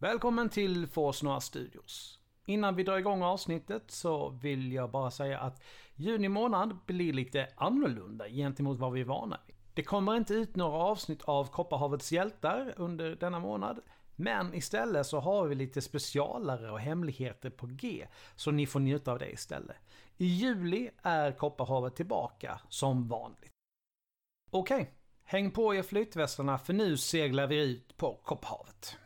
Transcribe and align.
Välkommen 0.00 0.48
till 0.48 0.86
Forsnora 0.86 1.40
Studios. 1.40 2.18
Innan 2.46 2.76
vi 2.76 2.82
drar 2.82 2.98
igång 2.98 3.22
avsnittet 3.22 3.90
så 3.90 4.28
vill 4.28 4.72
jag 4.72 4.90
bara 4.90 5.10
säga 5.10 5.40
att 5.40 5.62
juni 5.94 6.28
månad 6.28 6.78
blir 6.86 7.12
lite 7.12 7.48
annorlunda 7.56 8.28
gentemot 8.28 8.78
vad 8.78 8.92
vi 8.92 9.00
är 9.00 9.04
vana 9.04 9.40
vid. 9.46 9.56
Det 9.74 9.82
kommer 9.82 10.16
inte 10.16 10.34
ut 10.34 10.56
några 10.56 10.78
avsnitt 10.78 11.22
av 11.22 11.44
Kopparhavets 11.44 12.12
hjältar 12.12 12.74
under 12.76 13.16
denna 13.16 13.38
månad. 13.38 13.80
Men 14.16 14.54
istället 14.54 15.06
så 15.06 15.20
har 15.20 15.46
vi 15.46 15.54
lite 15.54 15.82
specialare 15.82 16.70
och 16.70 16.80
hemligheter 16.80 17.50
på 17.50 17.66
G. 17.66 18.06
Så 18.36 18.50
ni 18.50 18.66
får 18.66 18.80
njuta 18.80 19.12
av 19.12 19.18
det 19.18 19.30
istället. 19.30 19.76
I 20.16 20.26
juli 20.26 20.90
är 21.02 21.32
Kopparhavet 21.32 21.96
tillbaka 21.96 22.60
som 22.68 23.08
vanligt. 23.08 23.52
Okej, 24.50 24.80
okay. 24.80 24.92
häng 25.24 25.50
på 25.50 25.74
er 25.74 25.82
flytvästarna 25.82 26.58
för 26.58 26.72
nu 26.72 26.96
seglar 26.96 27.46
vi 27.46 27.62
ut 27.62 27.96
på 27.96 28.20
Kopparhavet. 28.24 28.98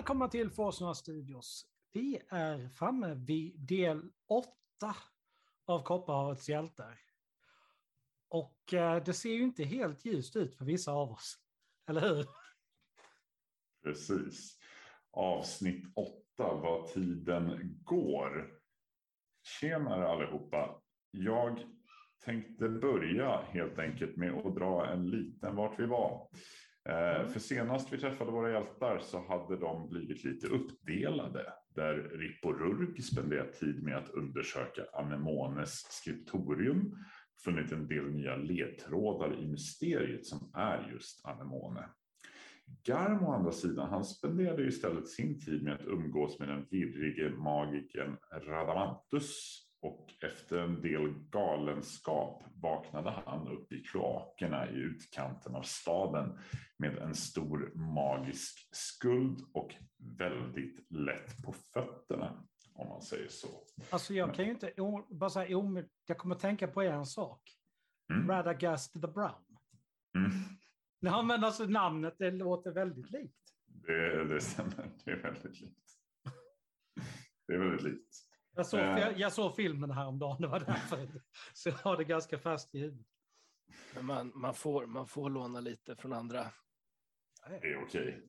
Välkomna 0.00 0.28
till 0.28 0.50
Forsnöa 0.50 0.94
Studios. 0.94 1.66
Vi 1.92 2.20
är 2.28 2.68
framme 2.68 3.14
vid 3.14 3.60
del 3.60 4.10
8 4.28 4.50
av 5.66 5.82
Kopparhavets 5.82 6.48
hjältar. 6.48 7.00
Och 8.28 8.74
eh, 8.74 9.04
det 9.04 9.12
ser 9.12 9.30
ju 9.30 9.42
inte 9.42 9.64
helt 9.64 10.04
ljust 10.04 10.36
ut 10.36 10.54
för 10.54 10.64
vissa 10.64 10.92
av 10.92 11.10
oss. 11.12 11.36
Eller 11.88 12.00
hur? 12.00 12.26
Precis. 13.82 14.58
Avsnitt 15.10 15.84
8, 15.94 16.14
vad 16.38 16.88
tiden 16.88 17.78
går. 17.84 18.60
Tjenare 19.42 20.08
allihopa. 20.08 20.80
Jag 21.10 21.64
tänkte 22.24 22.68
börja 22.68 23.42
helt 23.42 23.78
enkelt 23.78 24.16
med 24.16 24.32
att 24.32 24.54
dra 24.54 24.86
en 24.86 25.10
liten 25.10 25.56
vart 25.56 25.80
vi 25.80 25.86
var. 25.86 26.28
Eh, 26.90 27.20
mm. 27.20 27.28
För 27.28 27.40
senast 27.40 27.92
vi 27.92 27.98
träffade 27.98 28.30
våra 28.30 28.52
hjältar 28.52 28.98
så 28.98 29.24
hade 29.28 29.56
de 29.56 29.88
blivit 29.88 30.24
lite 30.24 30.46
uppdelade. 30.46 31.52
Där 31.74 31.94
Ripp 31.94 32.44
och 32.44 32.60
Rurg 32.60 33.02
spenderat 33.02 33.52
tid 33.52 33.82
med 33.82 33.96
att 33.96 34.10
undersöka 34.10 34.82
Anemones 34.92 35.70
skriptorium. 35.70 36.96
Funnit 37.44 37.72
en 37.72 37.88
del 37.88 38.10
nya 38.10 38.36
ledtrådar 38.36 39.40
i 39.40 39.46
mysteriet 39.46 40.26
som 40.26 40.50
är 40.54 40.90
just 40.92 41.26
Anemone. 41.26 41.88
Garm 42.84 43.24
å 43.24 43.32
andra 43.32 43.52
sidan, 43.52 43.90
han 43.90 44.04
spenderade 44.04 44.66
istället 44.66 45.08
sin 45.08 45.40
tid 45.40 45.62
med 45.62 45.74
att 45.74 45.86
umgås 45.86 46.38
med 46.38 46.48
den 46.48 46.66
virrige 46.70 47.30
magikern 47.30 48.16
Radamantus 48.46 49.60
och 49.82 50.12
efter 50.20 50.58
en 50.58 50.82
del 50.82 51.14
galenskap 51.30 52.42
vaknade 52.54 53.10
han 53.10 53.48
upp 53.48 53.72
i 53.72 53.82
kloakerna 53.82 54.70
i 54.70 54.74
utkanten 54.74 55.54
av 55.54 55.62
staden 55.62 56.38
med 56.78 56.98
en 56.98 57.14
stor 57.14 57.72
magisk 57.74 58.68
skuld 58.72 59.40
och 59.52 59.74
väldigt 60.18 60.90
lätt 60.90 61.42
på 61.44 61.52
fötterna. 61.52 62.46
Om 62.74 62.88
man 62.88 63.02
säger 63.02 63.28
så. 63.28 63.48
Alltså 63.90 64.14
jag 64.14 64.34
kan 64.34 64.44
ju 64.44 64.50
inte, 64.50 64.72
bara 65.10 65.30
säga, 65.30 65.48
jag 66.06 66.18
kommer 66.18 66.34
tänka 66.34 66.68
på 66.68 66.82
en 66.82 67.06
sak. 67.06 67.42
Mm. 68.12 68.28
Radagast 68.28 68.92
the 68.92 68.98
Brown. 68.98 69.44
Mm. 70.16 70.30
Ja, 71.02 71.22
men 71.22 71.44
alltså 71.44 71.64
namnet, 71.64 72.14
det 72.18 72.30
låter 72.30 72.70
väldigt 72.70 73.10
likt. 73.10 73.36
Det, 73.66 74.24
det 74.24 74.40
stämmer, 74.40 74.90
det 75.04 75.10
är 75.10 75.22
väldigt 75.22 75.60
likt. 75.60 75.90
Det 77.46 77.54
är 77.54 77.58
väldigt 77.58 77.82
likt. 77.82 78.29
Jag 78.54 78.66
såg, 78.66 78.80
uh, 78.80 79.08
jag 79.16 79.32
såg 79.32 79.56
filmen 79.56 79.90
häromdagen, 79.90 80.42
det 80.42 80.48
var 80.48 80.60
därför. 80.60 81.08
Så 81.54 81.68
jag 81.68 81.76
har 81.76 81.96
det 81.96 82.04
ganska 82.04 82.38
fast 82.38 82.74
i 82.74 82.78
huvudet. 82.78 83.06
Men 83.94 84.06
man, 84.06 84.32
man, 84.34 84.54
får, 84.54 84.86
man 84.86 85.06
får 85.06 85.30
låna 85.30 85.60
lite 85.60 85.96
från 85.96 86.12
andra. 86.12 86.46
Det 87.48 87.72
är 87.72 87.82
okej. 87.84 88.22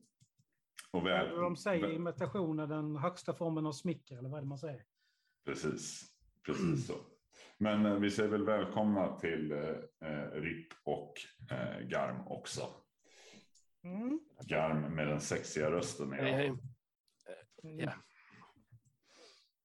Och 0.90 1.06
väl, 1.06 1.36
de 1.36 1.56
säger 1.56 1.82
väl, 1.82 1.96
imitation 1.96 2.58
är 2.58 2.66
den 2.66 2.96
högsta 2.96 3.34
formen 3.34 3.66
av 3.66 3.72
smicker, 3.72 4.18
eller 4.18 4.28
vad 4.28 4.38
är 4.38 4.42
det 4.42 4.48
man 4.48 4.58
säger? 4.58 4.84
Precis, 5.44 6.12
precis 6.46 6.86
så. 6.86 6.94
Men 7.58 7.86
eh, 7.86 7.94
vi 7.94 8.10
säger 8.10 8.28
väl 8.28 8.44
välkomna 8.44 9.18
till 9.18 9.52
eh, 9.52 10.08
eh 10.08 10.30
RIP 10.32 10.68
och 10.84 11.14
eh, 11.50 11.86
Garm 11.86 12.26
också. 12.26 12.60
Mm. 13.84 14.20
Garm 14.46 14.94
med 14.94 15.08
den 15.08 15.20
sexiga 15.20 15.70
rösten. 15.70 16.12
Hej, 16.12 16.32
hej. 16.32 16.52
Ja. 17.62 17.92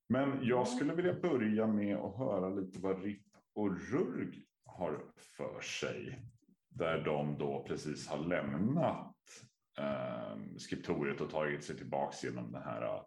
Men 0.09 0.39
jag 0.41 0.67
skulle 0.67 0.93
vilja 0.93 1.13
börja 1.13 1.67
med 1.67 1.97
att 1.97 2.17
höra 2.17 2.49
lite 2.49 2.79
vad 2.79 3.03
RIP 3.03 3.23
och 3.53 3.91
RURG 3.91 4.45
har 4.65 5.11
för 5.37 5.61
sig. 5.61 6.21
Där 6.69 7.03
de 7.03 7.37
då 7.37 7.65
precis 7.67 8.07
har 8.07 8.17
lämnat 8.17 9.15
eh, 9.79 10.37
skriptoriet 10.57 11.21
och 11.21 11.29
tagit 11.29 11.63
sig 11.63 11.77
tillbaka 11.77 12.17
genom 12.27 12.51
den 12.51 12.63
här 12.63 13.03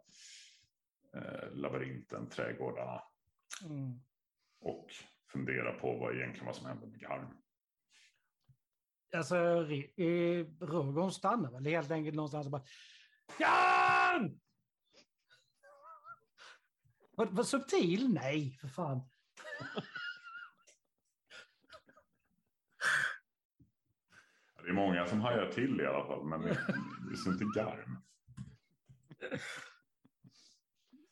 eh, 1.17 1.53
labyrinten, 1.53 2.29
trädgårdarna. 2.29 3.03
Mm. 3.65 4.01
Och 4.61 4.87
fundera 5.33 5.73
på 5.73 5.97
vad 5.97 6.17
egentligen 6.17 6.47
vad 6.47 6.57
som 6.57 6.67
hände 6.67 6.87
med 6.87 7.01
Garm. 7.01 7.37
Alltså, 9.17 9.37
Rurgon 10.61 11.13
stannar 11.13 11.53
väl 11.53 11.67
helt 11.67 11.91
enkelt 11.91 12.17
någonstans 12.17 12.47
och 12.47 12.53
bara 12.53 12.65
Garm! 13.39 14.41
Vad, 17.21 17.31
vad 17.31 17.47
subtil? 17.47 18.15
Nej, 18.15 18.59
för 18.61 18.69
fan. 18.69 19.01
Det 24.63 24.69
är 24.69 24.73
många 24.73 25.07
som 25.07 25.21
hajar 25.21 25.53
till 25.53 25.81
i 25.81 25.87
alla 25.87 26.07
fall, 26.07 26.25
men 26.25 26.41
det 26.43 26.51
är 26.51 27.33
inte 27.33 27.61
garm. 27.61 28.03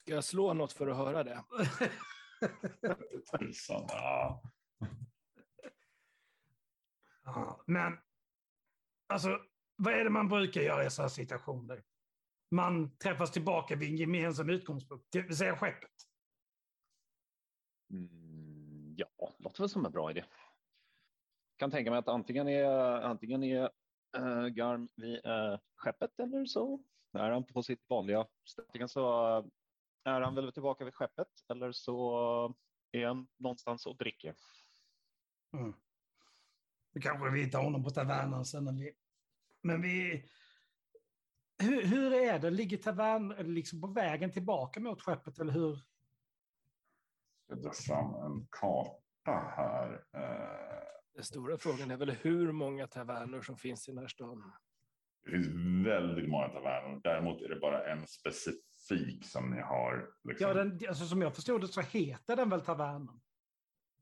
Ska 0.02 0.12
jag 0.12 0.25
slå 0.25 0.55
något 0.55 0.72
för 0.72 0.88
att 0.88 0.96
höra 0.96 1.25
det? 1.25 1.44
Tusan, 3.38 3.84
ja. 3.88 4.43
ja. 7.25 7.62
Men, 7.66 7.99
alltså, 9.06 9.40
vad 9.76 9.94
är 9.94 10.04
det 10.04 10.11
man 10.11 10.28
brukar 10.28 10.61
göra 10.61 10.84
i 10.84 10.90
sådana 10.90 11.08
situationer? 11.08 11.82
Man 12.50 12.97
träffas 12.99 13.33
tillbaka 13.33 13.77
vid 13.77 13.91
en 13.91 13.97
gemensam 13.97 14.50
utgångspunkt, 14.50 15.06
det 15.11 15.23
vill 15.23 15.37
säga 15.37 15.56
skeppet. 15.56 15.91
Mm, 17.91 18.95
ja, 18.97 19.35
låter 19.39 19.62
väl 19.62 19.69
som 19.69 19.87
en 19.87 19.93
bra 19.93 20.11
idé. 20.11 20.25
Kan 21.56 21.71
tänka 21.71 21.91
mig 21.91 21.99
att 21.99 22.09
antingen 22.09 22.49
är, 22.49 23.00
antingen 23.03 23.43
är 23.43 23.71
äh, 24.17 24.47
Garm 24.47 24.89
vid 24.97 25.27
äh, 25.27 25.59
skeppet 25.77 26.21
eller 26.21 26.45
så 26.45 26.81
är 27.12 27.31
han 27.31 27.45
på 27.45 27.62
sitt 27.62 27.89
vanliga 27.89 28.27
ställe. 28.45 28.89
så 28.89 29.37
äh, 29.39 29.45
är 30.05 30.21
han 30.21 30.35
väl 30.35 30.53
tillbaka 30.53 30.85
vid 30.85 30.95
skeppet 30.95 31.29
eller 31.49 31.73
så 31.73 32.55
är 32.93 33.06
han 33.06 33.29
någonstans 33.37 33.87
och 33.87 33.97
dricker. 33.97 34.35
Mm. 35.53 35.75
Vi 36.93 37.00
kanske 37.00 37.31
vi 37.31 37.45
hittar 37.45 37.62
honom 37.62 37.85
på 37.85 37.91
tavernan 37.91 38.45
sen. 38.45 38.65
När 38.65 38.73
vi... 38.73 38.93
Men 39.62 39.83
vi, 39.83 40.25
hur, 41.58 41.82
hur 41.82 42.14
är 42.14 42.38
det? 42.38 42.50
Ligger 42.50 42.76
tavern 42.76 43.55
liksom 43.55 43.81
på 43.81 43.87
vägen 43.87 44.31
tillbaka 44.32 44.81
mot 44.81 45.02
skeppet 45.02 45.38
eller 45.38 45.52
hur? 45.52 45.78
Jag 47.49 47.62
drar 47.62 47.72
fram 47.72 48.14
en 48.14 48.46
karta 48.50 49.52
här. 49.56 49.93
Eh, 50.14 50.88
den 51.14 51.25
stora 51.25 51.58
frågan 51.58 51.90
är 51.90 51.96
väl 51.96 52.10
hur 52.10 52.52
många 52.52 52.87
taverner 52.87 53.40
som 53.40 53.56
finns 53.56 53.88
i 53.88 53.93
den 53.93 53.99
här 53.99 54.08
staden? 54.08 54.52
Det 55.25 55.31
finns 55.31 55.49
väldigt 55.87 56.28
många 56.28 56.49
taverner. 56.49 57.00
Däremot 57.05 57.43
är 57.43 57.49
det 57.49 57.61
bara 57.61 57.93
en 57.93 58.06
specifik 58.06 59.25
som 59.25 59.50
ni 59.50 59.61
har. 59.61 60.11
Liksom. 60.25 60.49
Ja, 60.49 60.54
den, 60.54 60.81
alltså, 60.88 61.04
som 61.06 61.22
jag 61.22 61.34
förstod 61.34 61.61
det 61.61 61.69
så 61.69 61.81
heter 61.81 62.37
den 62.37 62.50
väl 62.50 62.61
tavernen? 62.61 63.20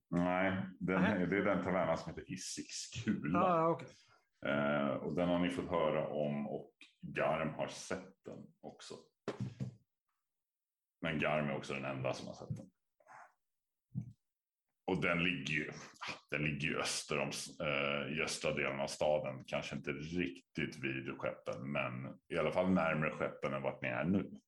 Nej, 0.09 0.67
den, 0.81 1.02
det 1.02 1.37
är 1.37 1.44
den 1.44 1.64
tavernan 1.64 1.99
som 1.99 2.11
heter 2.11 2.32
Issix 2.32 2.91
kula. 3.05 3.38
Ah, 3.38 3.69
okay 3.70 3.88
eh, 4.47 4.89
och 4.89 5.15
den 5.15 5.29
har 5.29 5.39
ni 5.39 5.51
fått 5.51 5.71
höra 5.71 6.09
om 6.09 6.47
och 6.47 6.73
Garm 7.01 7.55
har 7.55 7.69
sett 7.69 8.25
den 8.25 8.47
också. 8.61 8.95
Men 11.01 11.19
Garm 11.19 11.49
är 11.49 11.57
också 11.57 11.75
den 11.75 11.85
enda 11.85 12.15
som 12.15 12.27
har 12.27 12.35
sett 12.35 12.57
den. 12.57 12.71
och 14.87 15.01
den 15.01 15.25
ligger 15.25 15.55
ju, 15.55 15.71
den 16.31 16.43
ligger 16.43 16.69
ju 16.69 16.79
öster 16.79 17.19
om, 17.19 17.31
eh, 17.61 18.17
i 18.17 18.23
östra 18.23 18.53
delen 18.53 18.81
av 18.81 18.87
staden. 18.87 19.45
Kanske 19.47 19.77
inte 19.77 19.93
riktigt 19.93 20.77
vid 20.77 21.19
skeppen, 21.19 21.73
men 21.73 22.19
i 22.29 22.39
alla 22.39 22.53
fall 22.53 22.71
närmare 22.71 23.11
skeppen 23.11 23.55
än 23.55 23.63
vart 23.63 23.83
ni 23.83 23.89
är 23.89 24.05
nu. 24.05 24.41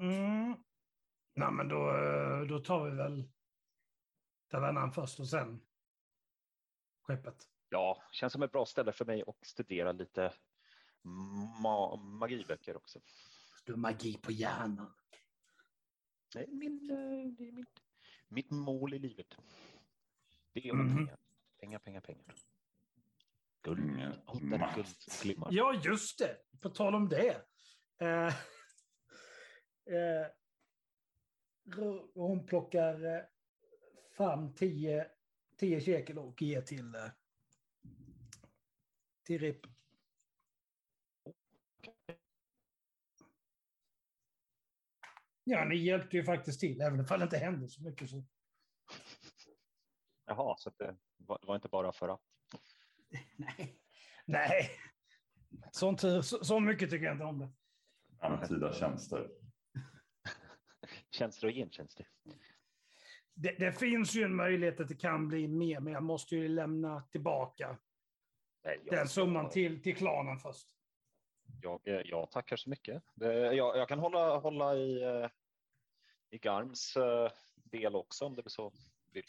Mm. 0.00 0.65
Nej, 1.36 1.52
men 1.52 1.68
då, 1.68 1.90
eh, 1.96 2.40
då 2.40 2.58
tar 2.58 2.84
vi 2.90 2.96
väl 2.96 3.28
tavernan 4.50 4.92
först 4.92 5.20
och 5.20 5.28
sen 5.28 5.60
skeppet. 7.02 7.48
Ja, 7.68 8.02
känns 8.12 8.32
som 8.32 8.42
ett 8.42 8.52
bra 8.52 8.66
ställe 8.66 8.92
för 8.92 9.04
mig 9.04 9.24
att 9.26 9.46
studera 9.46 9.92
lite 9.92 10.32
ma 11.62 11.96
magiböcker 11.96 12.76
också. 12.76 13.00
Du 13.64 13.72
har 13.72 13.78
magi 13.78 14.18
på 14.18 14.32
hjärnan. 14.32 14.94
Det 16.32 16.38
är, 16.42 16.46
min, 16.46 16.90
eh, 16.90 17.32
det 17.38 17.48
är 17.48 17.52
mitt, 17.52 17.82
mitt 18.28 18.50
mål 18.50 18.94
i 18.94 18.98
livet. 18.98 19.36
Det 20.52 20.68
är 20.68 20.74
Mhm. 20.74 20.96
pengar. 20.96 21.18
Pengar, 21.60 21.78
pengar, 21.78 22.00
pengar. 22.00 22.34
Guld. 23.62 23.78
Mm, 23.78 24.12
guld 24.74 24.86
glimmar. 25.22 25.48
Ja, 25.52 25.74
just 25.84 26.18
det. 26.18 26.36
På 26.60 26.70
tal 26.70 26.94
om 26.94 27.08
det. 27.08 27.42
Eh, 27.98 28.26
eh, 29.96 30.26
hon 32.14 32.46
plockar 32.46 33.04
eh, 33.04 33.22
fram 34.16 34.54
tio, 34.54 35.06
tio 35.56 35.80
shekel 35.80 36.18
och 36.18 36.42
ger 36.42 36.62
till, 36.62 36.94
eh, 36.94 37.10
till 39.24 39.38
RIP. 39.38 39.66
Ja, 45.44 45.64
ni 45.64 45.76
hjälpte 45.76 46.16
ju 46.16 46.24
faktiskt 46.24 46.60
till, 46.60 46.80
även 46.80 47.00
om 47.00 47.06
det 47.06 47.22
inte 47.22 47.38
hände 47.38 47.68
så 47.68 47.82
mycket. 47.82 48.10
Så. 48.10 48.24
Jaha, 50.26 50.54
så 50.58 50.70
det 50.70 50.96
var, 51.16 51.38
det 51.40 51.46
var 51.46 51.54
inte 51.54 51.68
bara 51.68 51.92
för 51.92 52.08
att. 52.08 52.20
Nej. 53.36 53.80
Nej. 54.24 54.70
Sånt, 55.72 56.00
så, 56.00 56.22
så 56.22 56.60
mycket 56.60 56.90
tycker 56.90 57.04
jag 57.06 57.14
inte 57.14 57.24
om 57.24 57.38
det. 57.38 57.52
Framtida 58.20 58.72
tjänster. 58.72 59.30
Tjänster 61.16 61.46
och 61.46 61.52
gentjänster. 61.52 62.08
det. 63.34 63.52
Det 63.58 63.72
finns 63.72 64.14
ju 64.14 64.22
en 64.22 64.36
möjlighet 64.36 64.80
att 64.80 64.88
det 64.88 64.94
kan 64.94 65.28
bli 65.28 65.48
mer, 65.48 65.80
men 65.80 65.92
jag 65.92 66.02
måste 66.02 66.36
ju 66.36 66.48
lämna 66.48 67.02
tillbaka 67.02 67.76
Nej, 68.64 68.80
jag- 68.84 68.94
den 68.94 69.08
summan 69.08 69.50
till, 69.50 69.82
till 69.82 69.96
klanen 69.96 70.38
först. 70.38 70.68
Jag, 71.62 71.80
eh, 71.84 71.94
jag 72.04 72.30
tackar 72.30 72.56
så 72.56 72.70
mycket. 72.70 73.02
Jag, 73.14 73.56
jag 73.56 73.88
kan 73.88 73.98
hålla, 73.98 74.36
hålla 74.38 74.74
i, 74.76 75.02
eh, 75.02 75.28
i 76.30 76.38
Garms 76.38 76.96
eh, 76.96 77.30
del 77.54 77.94
också 77.96 78.24
om 78.24 78.34
det 78.34 78.42
blir 78.42 78.50
så. 78.50 78.72
Vill. 79.12 79.24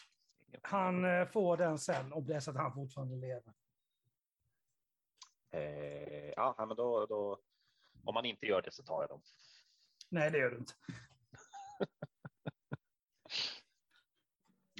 Han 0.61 1.27
får 1.27 1.57
den 1.57 1.79
sen, 1.79 2.13
om 2.13 2.25
det 2.25 2.35
är 2.35 2.39
så 2.39 2.51
att 2.51 2.57
han 2.57 2.73
fortfarande 2.73 3.15
lever. 3.15 3.53
Eh, 5.51 6.29
ja, 6.35 6.55
men 6.57 6.75
då, 6.77 7.05
då, 7.05 7.39
om 8.03 8.13
man 8.13 8.25
inte 8.25 8.45
gör 8.45 8.61
det 8.61 8.71
så 8.71 8.83
tar 8.83 9.01
jag 9.01 9.09
dem. 9.09 9.21
Nej, 10.09 10.31
det 10.31 10.37
gör 10.37 10.49
du 10.51 10.57
inte. 10.57 10.73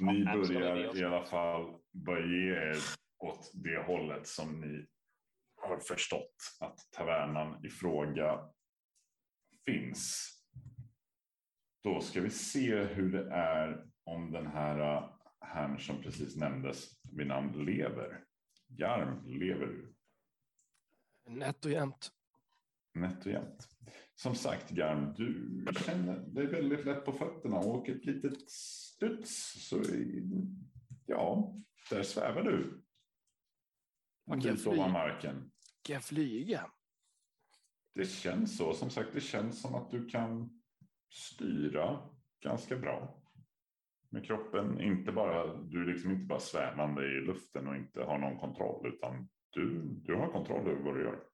Ni 0.00 0.24
börjar 0.24 0.96
i 0.96 1.04
alla 1.04 1.24
fall 1.24 1.80
börja 1.92 2.26
ge 2.26 2.52
er 2.52 2.76
åt 3.18 3.50
det 3.54 3.82
hållet 3.86 4.26
som 4.26 4.60
ni 4.60 4.86
har 5.56 5.78
förstått 5.78 6.36
att 6.60 6.78
tavernan 6.90 7.64
i 7.66 7.68
fråga 7.68 8.50
finns. 9.64 10.34
Då 11.82 12.00
ska 12.00 12.20
vi 12.20 12.30
se 12.30 12.84
hur 12.84 13.12
det 13.12 13.30
är 13.30 13.86
om 14.04 14.32
den 14.32 14.46
här 14.46 14.96
äh, 14.96 15.10
herrn 15.40 15.78
som 15.78 16.02
precis 16.02 16.36
nämndes 16.36 17.02
vid 17.12 17.26
namn 17.26 17.64
lever. 17.64 18.24
Garm, 18.68 19.26
lever 19.26 19.66
du? 19.66 19.94
Nätt 21.26 21.64
och 21.64 21.70
jämnt. 21.70 22.12
Nätt 22.94 23.26
och 23.26 23.32
jämnt. 23.32 23.68
Som 24.22 24.34
sagt, 24.34 24.70
Garm, 24.70 25.14
du 25.16 25.64
känner 25.84 26.18
dig 26.18 26.46
väldigt 26.46 26.84
lätt 26.84 27.04
på 27.04 27.12
fötterna 27.12 27.56
och 27.56 27.88
ett 27.88 28.04
litet 28.04 28.50
studs. 28.50 29.68
Så 29.68 29.82
ja, 31.06 31.54
där 31.90 32.02
svävar 32.02 32.42
du. 32.42 32.84
En 34.30 34.40
Kan 34.40 34.56
flyga? 34.56 34.88
marken. 34.88 35.50
Kan 35.82 35.94
jag 35.94 36.04
flyga? 36.04 36.70
Det 37.94 38.04
känns 38.04 38.56
så. 38.56 38.74
Som 38.74 38.90
sagt, 38.90 39.08
det 39.14 39.20
känns 39.20 39.62
som 39.62 39.74
att 39.74 39.90
du 39.90 40.08
kan 40.08 40.62
styra 41.10 42.10
ganska 42.40 42.76
bra. 42.76 43.22
Med 44.10 44.24
kroppen, 44.24 44.80
inte 44.80 45.12
bara, 45.12 45.56
du 45.56 45.82
är 45.82 45.86
liksom 45.92 46.10
inte 46.10 46.26
bara 46.26 46.40
svävande 46.40 47.06
i 47.06 47.20
luften 47.20 47.68
och 47.68 47.76
inte 47.76 48.02
har 48.02 48.18
någon 48.18 48.38
kontroll, 48.38 48.86
utan 48.94 49.28
du, 49.50 49.82
du 49.82 50.14
har 50.14 50.32
kontroll 50.32 50.68
över 50.68 50.82
vad 50.82 50.94
du 50.94 51.02
gör. 51.02 51.24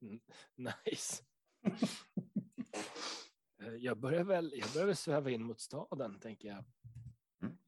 Nice. 0.56 1.22
Eh, 3.62 3.74
jag, 3.74 3.98
börjar 3.98 4.24
väl, 4.24 4.52
jag 4.56 4.72
börjar 4.72 4.86
väl 4.86 4.96
sväva 4.96 5.30
in 5.30 5.42
mot 5.42 5.60
staden, 5.60 6.20
tänker 6.20 6.48
jag. 6.48 6.64
Mm. 7.42 7.58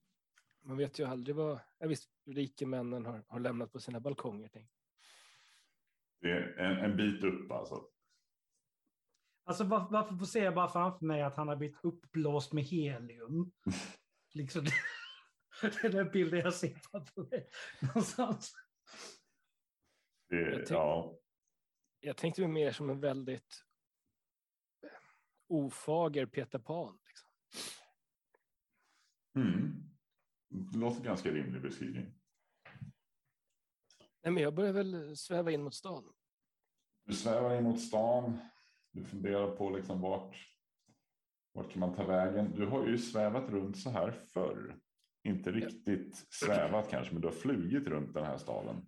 Man 0.63 0.77
vet 0.77 0.99
ju 0.99 1.05
aldrig 1.05 1.37
vad 1.37 1.61
ja, 1.79 1.87
visst, 1.87 2.11
rikemännen 2.27 3.07
har, 3.07 3.25
har 3.29 3.41
lämnat 3.41 3.73
på 3.73 3.81
sina 3.81 4.01
balkonger. 4.01 4.51
Tänk. 4.53 4.71
Det 6.21 6.31
är 6.31 6.59
en, 6.59 6.91
en 6.91 6.97
bit 6.97 7.25
upp 7.25 7.53
alltså. 7.53 7.89
Alltså 9.45 9.65
var, 9.65 9.89
varför 9.91 10.17
får 10.17 10.27
se 10.27 10.39
jag 10.39 10.55
bara 10.55 10.69
framför 10.69 11.07
mig 11.07 11.23
att 11.23 11.37
han 11.37 11.49
har 11.49 11.57
blivit 11.57 11.79
uppblåst 11.83 12.53
med 12.53 12.65
helium? 12.65 13.53
liksom, 14.35 14.65
det 15.63 15.85
är 15.85 15.89
den 15.89 16.11
bilden 16.11 16.41
jag 16.41 16.55
ser 16.55 16.75
framför 16.91 17.23
mig. 17.23 17.49
Någonstans. 17.81 18.55
Det, 20.29 20.37
Jag 20.37 20.71
ja, 20.71 21.22
Jag 22.05 22.17
tänkte 22.17 22.41
mig 22.41 22.51
mer 22.51 22.73
som 22.73 22.91
en 22.91 23.01
väldigt 23.01 23.65
ofager 25.49 26.27
Peter 26.27 26.59
Pan. 26.59 26.99
Liksom. 27.07 27.29
mm. 29.37 29.91
Det 30.49 30.79
låter 30.79 31.05
ganska 31.05 31.31
rimlig 31.31 31.63
beskrivning. 31.63 32.15
Nej, 34.23 34.33
men 34.33 34.43
jag 34.43 34.55
börjar 34.55 34.73
väl 34.73 35.17
sväva 35.17 35.51
in 35.51 35.63
mot 35.63 35.75
stan. 35.75 36.13
Du 37.05 37.15
svävar 37.15 37.57
in 37.57 37.65
mot 37.65 37.81
stan. 37.81 38.39
Du 38.93 39.05
funderar 39.05 39.57
på 39.57 39.71
liksom 39.71 40.01
vart, 40.01 40.37
vart 41.53 41.71
kan 41.71 41.81
man 41.81 41.95
ta 41.95 42.07
vägen. 42.07 42.53
Du 42.57 42.67
har 42.67 42.87
ju 42.87 42.99
svävat 42.99 43.51
runt 43.51 43.77
så 43.77 43.91
här 43.91 44.11
förr. 44.11 44.81
Inte 45.25 45.53
riktigt 45.53 46.27
svävat 46.35 46.91
kanske, 46.91 47.13
men 47.13 47.23
du 47.23 47.29
har 47.29 47.35
flugit 47.35 47.87
runt 47.87 48.15
den 48.15 48.25
här 48.25 48.39
staden. 48.39 48.87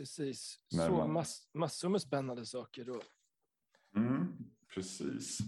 Precis. 0.00 0.58
Så 0.68 0.90
man- 0.92 1.12
mass, 1.12 1.50
massor 1.54 1.88
med 1.88 2.02
spännande 2.02 2.46
saker. 2.46 2.84
Då. 2.84 3.02
Mm, 3.96 4.36
precis. 4.74 5.38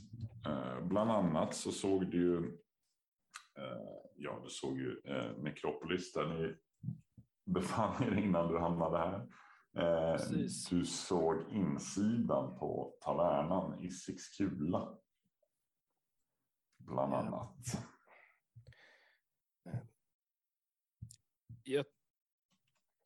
Eh, 0.46 0.80
bland 0.86 1.10
annat 1.10 1.54
så 1.56 1.72
såg 1.72 2.10
du 2.10 2.16
ju, 2.18 2.36
eh, 3.58 4.02
ja 4.16 4.40
du 4.44 4.50
såg 4.50 4.78
ju 4.78 5.00
eh, 5.04 5.36
Necropolis 5.38 6.12
där 6.12 6.26
ni 6.28 6.56
befann 7.44 8.02
er 8.02 8.18
innan 8.18 8.48
du 8.52 8.58
hamnade 8.58 8.98
här. 8.98 9.28
Eh, 9.76 10.20
du 10.70 10.84
såg 10.86 11.48
insidan 11.50 12.58
på 12.58 12.98
tavernan 13.00 13.82
i 13.84 13.90
Sixkula. 13.90 14.98
Bland 16.78 17.12
Ja. 17.12 17.16
annat. 17.18 17.56
Jag 21.64 21.86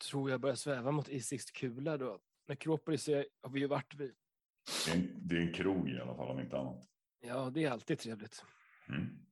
tror 0.07 0.31
jag 0.31 0.41
börjar 0.41 0.57
sväva 0.57 0.91
mot 0.91 1.09
Isiks 1.09 1.51
kula 1.51 1.97
då. 1.97 2.21
Nekropolis 2.49 3.09
är, 3.09 3.27
har 3.43 3.51
vi 3.51 3.61
ju 3.61 3.67
varit 3.67 3.95
vid. 3.95 4.15
Det 4.87 4.91
är, 4.91 4.97
en, 4.97 5.29
det 5.29 5.37
är 5.37 5.41
en 5.41 5.53
krog 5.53 5.91
i 5.91 6.01
alla 6.01 6.15
fall 6.15 6.31
om 6.31 6.41
inte 6.41 6.59
annat. 6.59 6.89
Ja, 7.21 7.51
det 7.51 7.65
är 7.65 7.71
alltid 7.71 7.99
trevligt. 7.99 8.45
Mm. 8.89 9.27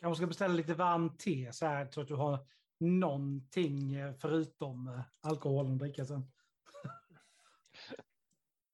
Kanske 0.00 0.16
ska 0.16 0.26
beställa 0.26 0.54
lite 0.54 0.74
varmt 0.74 1.18
te 1.18 1.52
så 1.52 1.66
här 1.66 1.90
så 1.90 2.00
att 2.00 2.08
du 2.08 2.14
har 2.14 2.46
någonting 2.80 3.94
eh, 3.94 4.14
förutom 4.14 4.88
eh, 4.88 5.00
alkoholen 5.20 5.72
att 5.72 5.78
dricka 5.78 6.04
sen. 6.04 6.32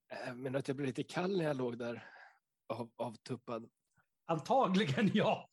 Eh, 0.09 0.35
Men 0.35 0.57
att 0.57 0.69
jag 0.69 0.77
blev 0.77 0.87
lite 0.87 1.03
kall 1.03 1.39
när 1.39 1.45
jag 1.45 1.57
låg 1.57 1.79
där 1.79 2.05
av, 2.67 2.91
avtuppad. 2.97 3.69
Antagligen 4.25 5.11
ja. 5.15 5.48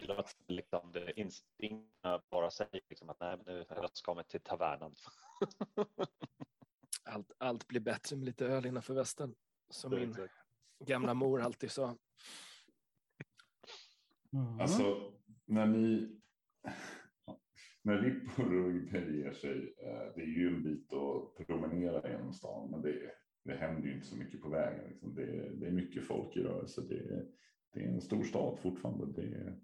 Gillar 0.00 0.16
att 0.16 0.36
liksom, 0.46 0.92
det 0.92 1.20
instinkterna 1.20 2.22
bara 2.30 2.50
säger 2.50 2.80
liksom 2.88 3.10
att 3.10 3.20
nej, 3.20 3.36
men 3.36 3.54
nu 3.54 3.64
jag 3.68 3.96
ska 3.96 4.14
mig 4.14 4.24
till 4.24 4.40
tavernan. 4.40 4.94
Allt, 7.04 7.32
allt 7.38 7.68
blir 7.68 7.80
bättre 7.80 8.16
med 8.16 8.26
lite 8.26 8.46
öl 8.46 8.66
innanför 8.66 8.94
västen. 8.94 9.34
Som 9.70 9.90
min 9.90 10.10
Exakt. 10.10 10.34
gamla 10.78 11.14
mor 11.14 11.40
alltid 11.40 11.70
sa. 11.70 11.96
Mm. 14.32 14.60
Alltså, 14.60 15.12
när 15.44 15.66
ni... 15.66 16.20
när 17.82 17.96
Rugg 18.36 18.92
beger 18.92 19.32
sig, 19.32 19.74
eh, 19.78 20.14
det 20.14 20.22
är 20.22 20.38
ju 20.38 20.48
en 20.48 20.62
bit 20.62 20.92
att 20.92 21.46
promenera 21.46 22.10
genom 22.10 22.32
stan, 22.32 22.70
men 22.70 22.82
det, 22.82 23.12
det 23.44 23.56
händer 23.56 23.88
ju 23.88 23.94
inte 23.94 24.06
så 24.06 24.16
mycket 24.16 24.42
på 24.42 24.48
vägen. 24.48 24.88
Liksom. 24.88 25.14
Det, 25.14 25.50
det 25.54 25.66
är 25.66 25.72
mycket 25.72 26.04
folk 26.04 26.36
i 26.36 26.40
rörelse. 26.40 26.80
Det, 26.80 27.26
det 27.72 27.80
är 27.80 27.88
en 27.88 28.00
stor 28.00 28.24
stad 28.24 28.58
fortfarande. 28.58 29.22
Det, 29.22 29.56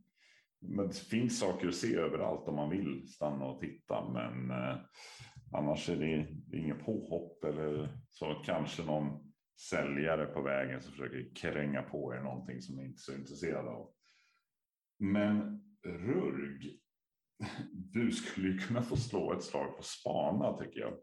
men 0.61 0.89
det 0.89 0.95
finns 0.95 1.39
saker 1.39 1.69
att 1.69 1.75
se 1.75 1.97
överallt 1.97 2.49
om 2.49 2.57
man 2.57 2.71
vill 2.71 3.09
stanna 3.09 3.45
och 3.45 3.61
titta, 3.61 4.09
men 4.09 4.51
eh, 4.51 4.77
annars 5.53 5.89
är 5.89 5.97
det, 5.97 6.57
inget 6.59 6.85
påhopp 6.85 7.45
eller 7.45 7.99
så. 8.11 8.43
Kanske 8.45 8.83
någon 8.83 9.33
säljare 9.71 10.27
på 10.27 10.43
vägen 10.43 10.83
som 10.83 10.93
försöker 10.93 11.35
kränga 11.35 11.83
på 11.83 12.15
er 12.15 12.21
någonting 12.21 12.63
som 12.63 12.77
ni 12.77 12.85
inte 12.85 12.97
är 12.97 13.13
så 13.13 13.15
intresserade 13.15 13.71
av. 13.71 13.93
Men 14.99 15.63
Rurg, 15.85 16.79
du 17.73 18.13
skulle 18.13 18.49
ju 18.49 18.59
kunna 18.59 18.83
få 18.83 18.97
slå 18.97 19.33
ett 19.33 19.43
slag 19.43 19.77
på 19.77 19.83
spana 19.83 20.59
tycker 20.59 20.81
jag. 20.81 20.95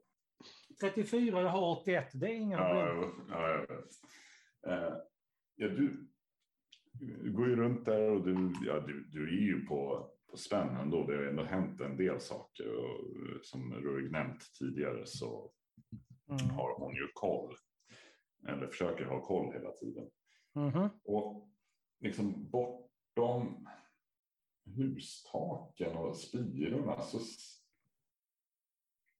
34, 0.82 1.42
jag 1.42 1.50
har 1.50 1.82
81. 1.82 2.10
Det 2.14 2.28
är 2.28 2.36
inga 2.36 2.58
problem. 2.58 3.14
Ja, 3.30 3.50
ja, 3.50 3.66
ja, 3.70 3.84
ja. 4.62 5.06
ja, 5.56 5.68
du 5.68 6.13
går 7.34 7.48
ju 7.48 7.56
runt 7.56 7.86
där 7.86 8.10
och 8.10 8.24
du, 8.24 8.54
ja, 8.66 8.80
du, 8.80 9.04
du 9.12 9.28
är 9.28 9.42
ju 9.42 9.66
på, 9.66 10.10
på 10.32 10.38
spänn 10.38 10.78
ändå. 10.78 11.06
Det 11.08 11.16
har 11.16 11.24
ändå 11.24 11.44
hänt 11.44 11.82
en 11.82 11.98
del 11.98 12.20
saker 12.20 12.76
och 12.76 13.00
som 13.42 13.74
Rurg 13.74 14.12
nämnt 14.12 14.42
tidigare 14.60 15.06
så 15.06 15.52
Mm. 16.30 16.50
har 16.50 16.80
hon 16.80 16.96
ju 16.96 17.08
koll. 17.14 17.56
Eller 18.48 18.68
försöker 18.68 19.06
ha 19.06 19.22
koll 19.22 19.54
hela 19.54 19.72
tiden. 19.72 20.10
Mhm. 20.56 20.90
Och 21.04 21.50
liksom 22.00 22.50
bortom 22.50 23.70
hustaken 24.76 25.98
och 25.98 26.18
spirorna 26.18 27.02
så 27.02 27.20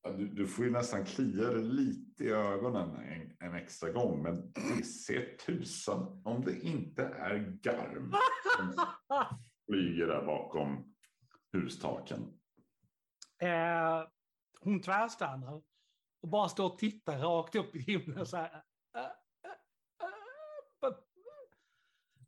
du, 0.04 0.28
du 0.28 0.48
får 0.48 0.66
ju 0.66 0.72
nästan 0.72 1.06
klia 1.06 1.50
dig 1.50 1.64
lite 1.64 2.24
i 2.24 2.30
ögonen 2.30 2.96
en, 2.96 3.38
en 3.40 3.56
extra 3.56 3.92
gång. 3.92 4.24
Men 4.24 4.52
det 4.52 4.84
ser 4.84 5.38
tusan 5.38 6.22
om 6.26 6.42
det 6.46 6.60
inte 6.60 7.04
är 7.04 7.60
garm 7.62 8.14
som 8.58 8.86
flyger 9.70 10.08
där 10.08 10.26
bakom 10.26 10.94
hustaken. 11.52 12.40
Eh, 13.42 14.08
hon 14.60 14.82
tvärstannar 14.82 15.62
och 16.22 16.30
bara 16.30 16.50
står 16.50 16.66
och 16.66 16.78
tittar 16.78 17.18
rakt 17.20 17.56
upp 17.56 17.76
i 17.76 17.80
himlen 17.80 18.26
så 18.26 18.38
här. 18.38 18.64
eh, 18.98 19.04
eh, 19.44 20.02
eh. 20.02 20.90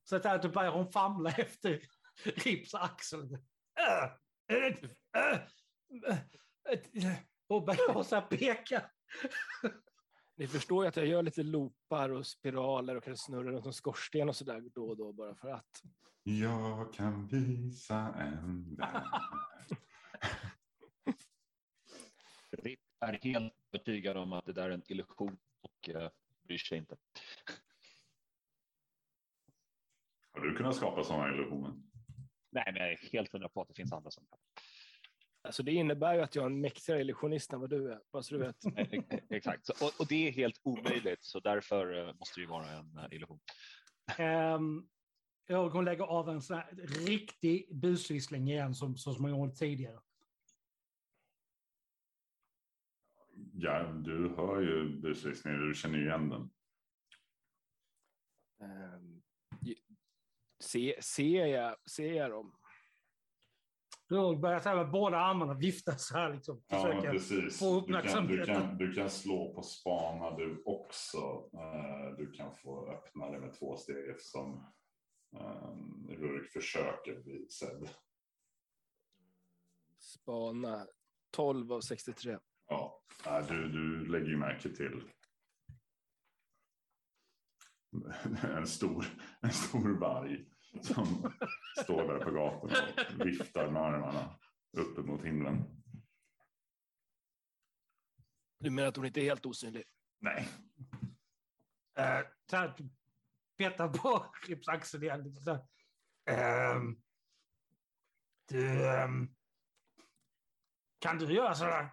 Så 0.04 0.16
att 0.16 0.42
då 0.42 0.50
börjar 0.50 0.72
hon 0.72 0.92
famla 0.92 1.30
efter 1.30 1.82
Rips 2.24 2.74
axel. 2.74 3.38
Eh, 7.50 7.56
eh, 7.56 7.64
eh, 7.64 7.80
eh, 7.80 7.90
eh, 7.90 7.98
Och 7.98 8.06
här 8.06 8.22
peka. 8.30 8.90
Ni 10.38 10.48
förstår 10.48 10.84
ju 10.84 10.88
att 10.90 10.96
jag 10.96 11.08
gör 11.08 11.24
lite 11.24 11.44
loopar 11.44 12.10
och 12.10 12.28
spiraler 12.28 12.96
och 12.96 13.04
kan 13.04 13.18
snurra 13.18 13.52
runt 13.52 13.66
en 13.66 13.74
skorsten 13.74 14.30
och 14.30 14.36
sådär 14.36 14.64
då 14.74 14.90
och 14.90 14.98
då 14.98 15.14
bara 15.14 15.36
för 15.36 15.50
att. 15.50 15.82
Jag 16.24 16.94
kan 16.94 17.28
visa 17.28 17.98
en. 17.98 18.78
Ripp 22.52 22.80
är 23.00 23.20
helt 23.24 23.54
övertygad 23.72 24.18
om 24.18 24.34
att 24.34 24.46
det 24.46 24.54
där 24.54 24.70
är 24.70 24.74
en 24.74 24.84
illusion 24.88 25.38
och 25.62 25.90
uh, 25.90 26.10
bryr 26.44 26.58
sig 26.58 26.78
inte. 26.78 26.98
Har 30.32 30.42
du 30.42 30.56
kunnat 30.56 30.76
skapa 30.76 31.04
sådana 31.04 31.34
illusioner? 31.34 31.74
Nej, 32.50 32.64
men 32.66 32.76
jag 32.76 32.92
är 32.92 32.98
helt 33.12 33.32
hundra 33.32 33.50
på 33.50 33.62
att 33.62 33.68
det 33.68 33.74
finns 33.74 33.94
andra 33.94 34.12
som 34.12 34.26
kan. 34.26 34.40
Alltså 35.46 35.64
det 35.64 35.72
innebär 35.72 36.14
ju 36.16 36.22
att 36.22 36.36
jag 36.36 36.42
är 36.44 36.46
en 36.50 36.62
mäktigare 36.62 37.02
illusionist 37.02 37.54
än 37.54 37.60
vad 37.60 37.70
du 37.70 37.92
är, 37.92 38.02
bara 38.12 38.24
så 38.24 38.34
du 38.34 38.40
vet. 38.40 38.56
Exakt, 39.30 39.70
och, 39.70 39.92
och 40.00 40.08
det 40.10 40.28
är 40.28 40.32
helt 40.32 40.60
omöjligt, 40.64 41.24
så 41.24 41.40
därför 41.40 42.08
eh, 42.08 42.14
måste 42.14 42.40
det 42.40 42.42
ju 42.42 42.48
vara 42.48 42.70
en 42.70 42.98
eh, 42.98 43.06
illusion. 43.12 43.40
Um, 44.20 44.90
och 45.50 45.72
hon 45.72 45.86
lägger 45.86 46.04
av 46.04 46.30
en 46.30 46.42
sån 46.42 46.58
här 46.58 46.76
riktig 47.08 47.76
busvissling 47.76 48.48
igen 48.48 48.76
som 48.76 48.98
som 48.98 49.24
hon 49.24 49.30
gjort 49.30 49.56
tidigare. 49.56 50.00
Ja, 53.54 53.84
du 53.84 54.30
hör 54.30 54.62
ju 54.62 55.00
busvisningen, 55.00 55.68
du 55.68 55.74
känner 55.76 55.98
ju 55.98 56.06
igen 56.06 56.30
den. 56.30 56.52
Ju- 59.62 59.76
Se, 60.60 61.02
ser, 61.02 61.46
jag, 61.46 61.76
ser 61.90 62.14
jag 62.14 62.32
dem? 62.32 62.56
Då 64.08 64.36
börjar 64.36 64.60
så 64.60 64.70
här 64.70 64.76
med 64.76 64.92
båda 64.92 65.18
armarna 65.18 65.54
vifta 65.54 65.98
så 65.98 66.18
här 66.18 66.34
liksom. 66.34 66.64
Ja, 66.68 67.02
precis. 67.12 67.60
få 67.60 67.80
Du 67.82 68.02
kan, 68.02 68.28
du, 68.28 68.46
kan, 68.46 68.78
du 68.78 68.94
kan 68.94 69.10
slå 69.10 69.54
på 69.54 69.62
spana 69.62 70.36
du 70.38 70.64
också. 70.66 71.18
Eh, 71.54 72.18
Du 72.18 72.32
kan 72.32 72.56
få 72.56 72.92
öppna 72.92 73.32
det 73.32 73.40
med 73.40 73.54
två 73.54 73.78
steg 73.78 74.10
eftersom 74.10 74.66
um, 75.32 76.08
Rurik 76.10 76.52
försöker 76.52 77.24
bli 77.24 77.48
sedd. 77.50 77.90
Spana 80.00 80.88
12 81.32 81.72
av 81.72 81.82
63. 81.82 82.38
Ja, 82.68 83.02
du, 83.48 83.68
du 83.70 84.06
lägger 84.06 84.28
ju 84.28 84.38
märke 84.38 84.70
till 84.70 85.02
en 88.58 88.68
stor, 88.68 89.06
en 89.42 89.52
stor 89.52 90.00
varg 90.00 90.46
som 90.82 91.34
står 91.84 92.08
där 92.08 92.26
på 92.26 92.32
gatan 92.32 92.72
och 93.20 93.28
viftar 93.28 93.72
med 93.72 93.82
armarna 93.82 94.40
uppe 94.78 95.02
mot 95.02 95.24
himlen. 95.24 95.64
Du 98.60 98.70
menar 98.70 98.90
att 98.90 98.96
hon 98.96 99.06
inte 99.06 99.22
är 99.22 99.24
helt 99.24 99.46
osynlig? 99.46 99.84
Nej, 100.20 100.48
Eh, 101.98 102.22
så 102.50 102.58
här, 102.58 102.76
petar 103.58 103.90
på 103.90 104.26
Rips 104.48 104.68
axel 104.68 105.04
igen. 105.04 105.24
Liksom 105.24 105.44
så 105.44 105.52
här. 105.52 105.66
Ehm, 106.26 107.02
du, 108.46 108.90
ehm, 108.90 109.36
kan 111.00 111.18
du 111.18 111.34
göra 111.34 111.56
sådär? 111.56 111.90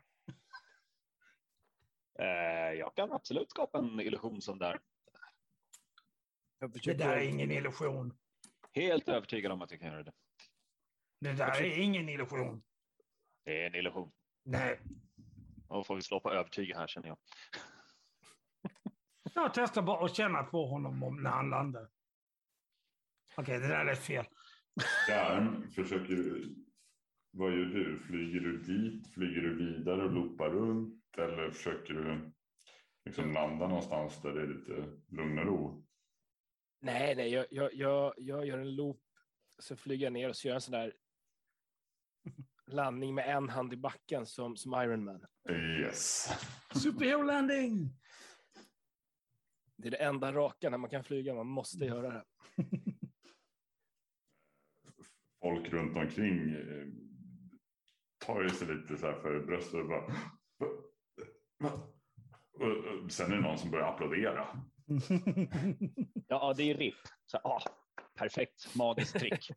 Eh, 2.19 2.79
jag 2.79 2.95
kan 2.97 3.13
absolut 3.13 3.51
skapa 3.51 3.79
en 3.79 4.01
illusion 4.01 4.43
som 4.43 4.59
där. 4.59 4.81
Det 6.85 6.95
där 6.95 7.17
är 7.17 7.29
ingen 7.29 7.51
illusion. 7.51 8.19
Helt 8.75 9.09
övertygad 9.09 9.53
om 9.53 9.63
att 9.63 9.71
jag 9.71 9.81
kan 9.81 9.89
göra 9.89 10.03
det. 10.03 10.13
Det 11.21 11.33
där 11.33 11.63
är 11.63 11.79
ingen 11.79 12.09
illusion. 12.09 12.63
Det 13.45 13.63
är 13.63 13.67
en 13.67 13.75
illusion. 13.75 14.13
Nej, 14.45 14.81
Då 15.69 15.85
får 15.85 15.97
vi 15.97 16.03
slå 16.03 16.21
på 16.21 16.31
övertyga 16.33 16.79
här 16.79 16.87
känner 16.87 17.09
jag. 17.09 17.19
jag 19.35 19.55
testar 19.55 19.83
bara 19.83 20.05
att 20.05 20.17
känna 20.17 20.43
på 20.43 20.67
honom 20.67 21.03
om 21.03 21.23
när 21.23 21.31
han 21.31 21.51
landar. 21.51 21.89
Okej, 23.37 23.59
det 23.59 23.69
där 23.69 23.87
är 23.87 23.95
fel. 23.95 24.27
Garm 25.09 25.71
försöker 25.71 26.15
du. 26.17 26.57
Vad 27.31 27.51
gör 27.51 27.65
du? 27.65 27.99
Flyger 27.99 28.41
du 28.41 28.59
dit? 28.59 29.15
Flyger 29.15 29.41
du 29.41 29.57
vidare 29.57 30.05
och 30.05 30.13
loopar 30.13 30.51
runt? 30.51 31.19
Eller 31.19 31.51
försöker 31.51 31.95
du 31.95 32.33
liksom 33.05 33.33
landa 33.33 33.69
någonstans 33.69 34.23
där 34.23 34.33
det 34.33 34.43
är 34.43 34.47
lite 34.47 34.99
lugn 35.17 35.39
och 35.39 35.47
ro? 35.47 35.82
Nej, 36.83 37.15
nej, 37.15 37.33
jag, 37.33 37.47
jag, 37.51 37.75
jag, 37.75 38.15
jag 38.17 38.47
gör 38.47 38.59
en 38.59 38.75
loop, 38.75 39.01
så 39.59 39.77
flyger 39.77 40.07
jag 40.07 40.13
ner 40.13 40.29
och 40.29 40.37
så 40.37 40.49
gör 40.49 40.53
jag 40.53 40.57
en 40.57 40.61
sån 40.61 40.73
där 40.73 40.95
landning 42.67 43.15
med 43.15 43.37
en 43.37 43.49
hand 43.49 43.73
i 43.73 43.77
backen 43.77 44.27
som, 44.27 44.57
som 44.57 44.75
Iron 44.75 45.05
Man. 45.05 45.27
Yes. 45.51 46.29
Superhero 46.75 47.23
landing! 47.23 47.99
Det 49.77 49.89
är 49.89 49.91
det 49.91 49.97
enda 49.97 50.33
raka 50.33 50.71
när 50.71 50.79
man 50.79 50.91
kan 50.91 51.05
flyga, 51.05 51.35
man 51.35 51.47
måste 51.47 51.85
göra 51.85 52.13
det. 52.13 52.25
Folk 55.43 55.73
runt 55.73 55.97
omkring 55.97 56.55
eh, 56.55 56.87
tar 58.19 58.43
ju 58.43 58.49
sig 58.49 58.69
lite 58.77 58.97
så 58.97 59.07
här 59.07 59.21
för 59.21 59.41
bröstet 59.47 59.75
och 59.75 59.89
bara. 59.89 60.15
Och 63.05 63.13
sen 63.13 63.33
är 63.33 63.37
det 63.37 63.43
någon 63.43 63.59
som 63.59 63.71
börjar 63.71 63.95
applådera. 63.95 64.63
Ja, 66.29 66.55
det 66.57 66.71
är 66.71 66.75
RIP. 66.75 66.95
Så, 67.27 67.37
ah, 67.39 67.63
perfekt, 68.19 68.75
magiskt 68.77 69.19
trick. 69.19 69.49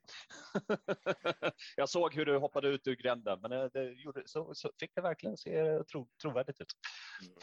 jag 1.75 1.89
såg 1.89 2.13
hur 2.13 2.25
du 2.25 2.37
hoppade 2.37 2.67
ut 2.67 2.87
ur 2.87 2.95
gränden, 2.95 3.39
men 3.41 3.51
eh, 3.51 3.65
det 3.73 3.91
gjorde, 3.91 4.23
så, 4.25 4.53
så 4.55 4.71
fick 4.79 4.95
det 4.95 5.01
verkligen 5.01 5.37
se 5.37 5.83
tro, 5.83 6.07
trovärdigt 6.21 6.61
ut. 6.61 6.67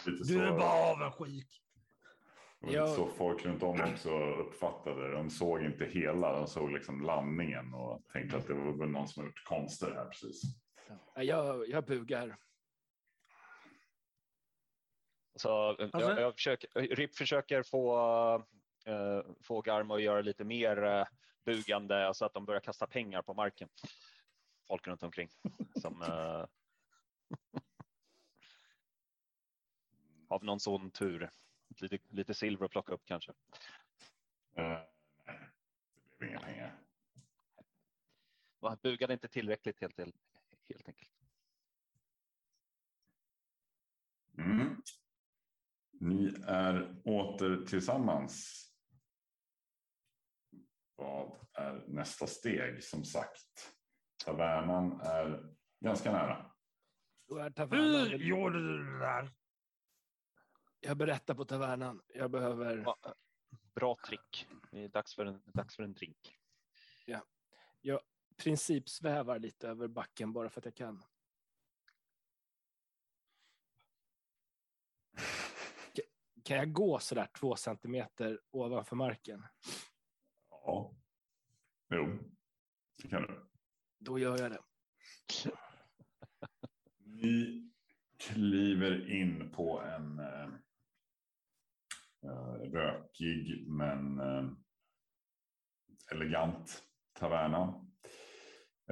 Lite 0.07 0.33
Du 0.33 0.43
är 0.43 0.49
så, 0.49 0.55
bara 0.59 0.93
avundsjuk. 0.93 1.29
lite 1.29 2.75
Jag- 2.77 2.89
så 2.89 3.07
folk 3.07 3.45
runt 3.47 3.63
om 3.63 3.81
också 3.93 4.11
uppfattade 4.19 5.09
det. 5.09 5.15
De 5.15 5.31
såg 5.31 5.63
inte 5.63 5.85
hela, 5.85 6.33
de 6.33 6.47
såg 6.47 6.71
liksom 6.73 7.03
landningen 7.03 7.75
och 7.75 8.03
tänkte 8.13 8.37
att 8.37 8.47
det 8.47 8.55
var 8.55 8.87
någon 8.87 9.09
som 9.09 9.21
har 9.23 9.29
gjort 9.29 9.45
konster 9.45 9.91
här 9.95 10.05
precis. 10.05 10.43
Ja, 11.15 11.23
Jag, 11.23 11.69
jag 11.69 11.85
bugar. 11.85 12.37
Så, 15.35 15.71
eh, 15.71 15.85
Alltså- 15.93 16.01
jag, 16.01 16.21
jag 16.21 16.35
försöker, 16.35 16.81
RIP 16.81 17.15
försöker 17.15 17.63
få, 17.63 17.97
eh, 18.85 19.23
få 19.41 19.61
Garmo 19.61 19.95
att 19.95 20.03
göra 20.03 20.21
lite 20.21 20.45
mer 20.45 20.85
eh, 20.85 21.07
bugande 21.45 22.15
så 22.15 22.25
att 22.25 22.35
de 22.35 22.45
börjar 22.45 22.61
kasta 22.61 22.87
pengar 22.87 23.23
på 23.23 23.35
marken. 23.35 23.69
Folk 24.67 24.87
runt 24.87 25.03
omkring 25.03 25.29
som, 25.81 26.03
eh, 26.03 26.47
vi 30.41 30.47
någon 30.47 30.61
sån 30.61 30.91
tur? 30.91 31.31
Lite, 31.81 31.99
lite 32.09 32.35
silver 32.35 32.65
att 32.65 32.71
plocka 32.71 32.93
upp 32.93 33.03
kanske. 33.05 33.33
Nej, 34.55 34.89
det 36.11 36.19
blev 36.19 36.31
inga 36.31 36.41
pengar. 36.41 36.79
Va, 38.61 38.79
Bugade 38.83 39.13
inte 39.13 39.29
tillräckligt 39.29 39.81
helt, 39.81 39.99
helt, 39.99 40.17
helt 40.69 40.89
enkelt. 40.89 41.11
Mm. 44.39 44.83
Ni 46.03 46.35
är 46.47 47.03
åter 47.05 47.67
tillsammans. 47.67 48.65
Vad 50.97 51.47
är 51.53 51.85
nästa 51.89 52.27
steg? 52.27 52.85
Som 52.85 53.05
sagt, 53.05 53.75
tavernan 54.25 55.01
är 55.01 55.55
ganska 55.81 56.13
nära. 56.13 56.51
Då 57.29 57.37
är 57.37 57.43
Hur 57.43 57.51
tavernan. 57.51 58.19
gjorde 58.19 58.59
du 58.59 58.85
det 58.85 58.99
där? 58.99 59.33
Jag 60.81 60.97
berättar 60.97 61.35
på 61.35 61.45
tavernan. 61.45 62.01
Jag 62.15 62.31
behöver. 62.31 62.77
Ja, 62.77 63.15
Bra 63.75 63.97
trick. 64.07 64.47
Det 64.71 64.85
är 64.85 64.89
dags 64.89 65.15
för 65.15 65.27
en, 65.27 65.43
dags 65.45 65.77
för 65.77 65.83
en 65.83 65.93
drink. 65.95 66.39
Jag 67.81 68.01
principsvävar 68.37 69.39
lite 69.39 69.69
över 69.69 69.89
backen 69.89 70.33
bara 70.33 70.51
för 70.51 70.61
att 70.61 70.65
jag 70.65 70.77
kan. 70.77 71.03
Kan 76.45 76.57
jag 76.57 76.73
gå 76.73 76.99
så 76.99 77.15
där 77.15 77.29
två 77.41 77.57
centimeter 77.57 78.41
ovanför 78.51 78.97
marken? 78.97 79.43
Ja. 80.51 80.95
Jo, 81.91 82.19
det 83.03 83.09
kan 83.09 83.23
du. 83.23 83.47
Då 83.99 84.19
gör 84.19 84.39
jag 84.39 84.51
det. 84.51 84.61
Ni 87.05 87.71
kliver 88.19 89.11
in 89.11 89.51
på 89.51 89.81
en 89.81 90.19
eh, 90.19 90.49
eh, 92.25 92.55
rökig 92.73 93.69
men 93.69 94.21
eh, 94.21 94.51
elegant 96.11 96.83
taverna. 97.13 97.87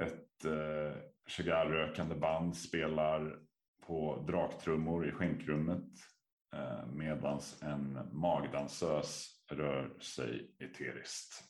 Ett 0.01 0.45
eh, 0.45 1.01
cigarrökande 1.27 2.15
band 2.15 2.57
spelar 2.57 3.39
på 3.81 4.25
draktrummor 4.27 5.09
i 5.09 5.11
skänkrummet 5.11 6.10
Eh, 6.55 6.85
medans 6.85 7.61
medan 7.61 7.97
en 7.97 8.19
magdansös 8.19 9.41
rör 9.47 9.99
sig 9.99 10.55
eteriskt. 10.59 11.43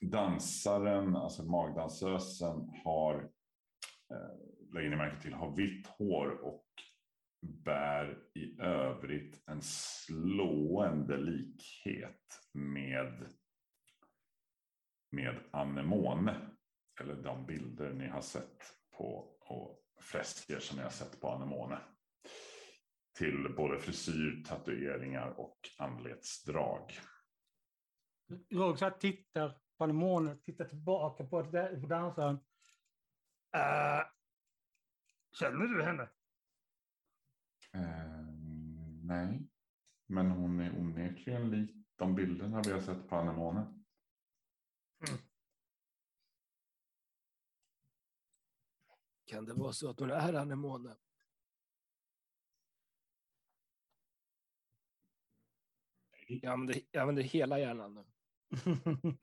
Dansaren, 0.00 1.16
alltså 1.16 1.42
magdansösen, 1.42 2.70
har 2.84 3.14
eh, 4.10 4.72
lägger 4.74 4.90
ni 4.90 4.96
märke 4.96 5.22
till, 5.22 5.32
har 5.32 5.56
vitt 5.56 5.86
hår 5.86 6.30
och 6.30 6.66
bär 7.40 8.18
i 8.34 8.60
övrigt 8.60 9.48
en 9.48 9.62
slående 9.62 11.16
likhet 11.16 12.40
med, 12.52 13.26
med 15.10 15.34
Anemone. 15.50 16.50
Eller 17.00 17.14
de 17.14 17.46
bilder 17.46 17.92
ni 17.92 18.08
har 18.08 18.20
sett 18.20 18.58
på 18.96 19.36
och 19.40 19.79
fresker 20.00 20.58
som 20.58 20.78
har 20.78 20.90
sett 20.90 21.20
på 21.20 21.28
Anemone. 21.28 21.78
Till 23.18 23.54
både 23.56 23.78
frisyr, 23.78 24.44
tatueringar 24.44 25.40
och 25.40 25.58
anletsdrag. 25.78 27.00
Rogsat 28.50 29.00
tittar 29.00 29.58
på 29.78 29.84
anemonen, 29.84 30.42
tittar 30.42 30.64
tillbaka 30.64 31.24
på, 31.24 31.44
på 31.80 31.86
dansaren. 31.88 32.34
Uh, 33.56 34.04
känner 35.38 35.66
du 35.66 35.82
henne? 35.84 36.08
Eh, 37.72 38.24
nej, 39.02 39.48
men 40.06 40.30
hon 40.30 40.60
är 40.60 40.78
onekligen 40.78 41.50
lik 41.50 41.86
de 41.96 42.14
bilderna 42.14 42.62
vi 42.66 42.72
har 42.72 42.80
sett 42.80 43.08
på 43.08 43.16
Anemone. 43.16 43.79
Kan 49.30 49.44
det 49.44 49.54
vara 49.54 49.72
så 49.72 49.90
att 49.90 50.00
hon 50.00 50.10
är 50.10 50.34
anemone? 50.34 50.96
Jag 56.26 56.52
använder, 56.52 56.80
jag 56.90 57.00
använder 57.00 57.22
hela 57.22 57.58
hjärnan 57.58 57.94
nu. 57.94 58.04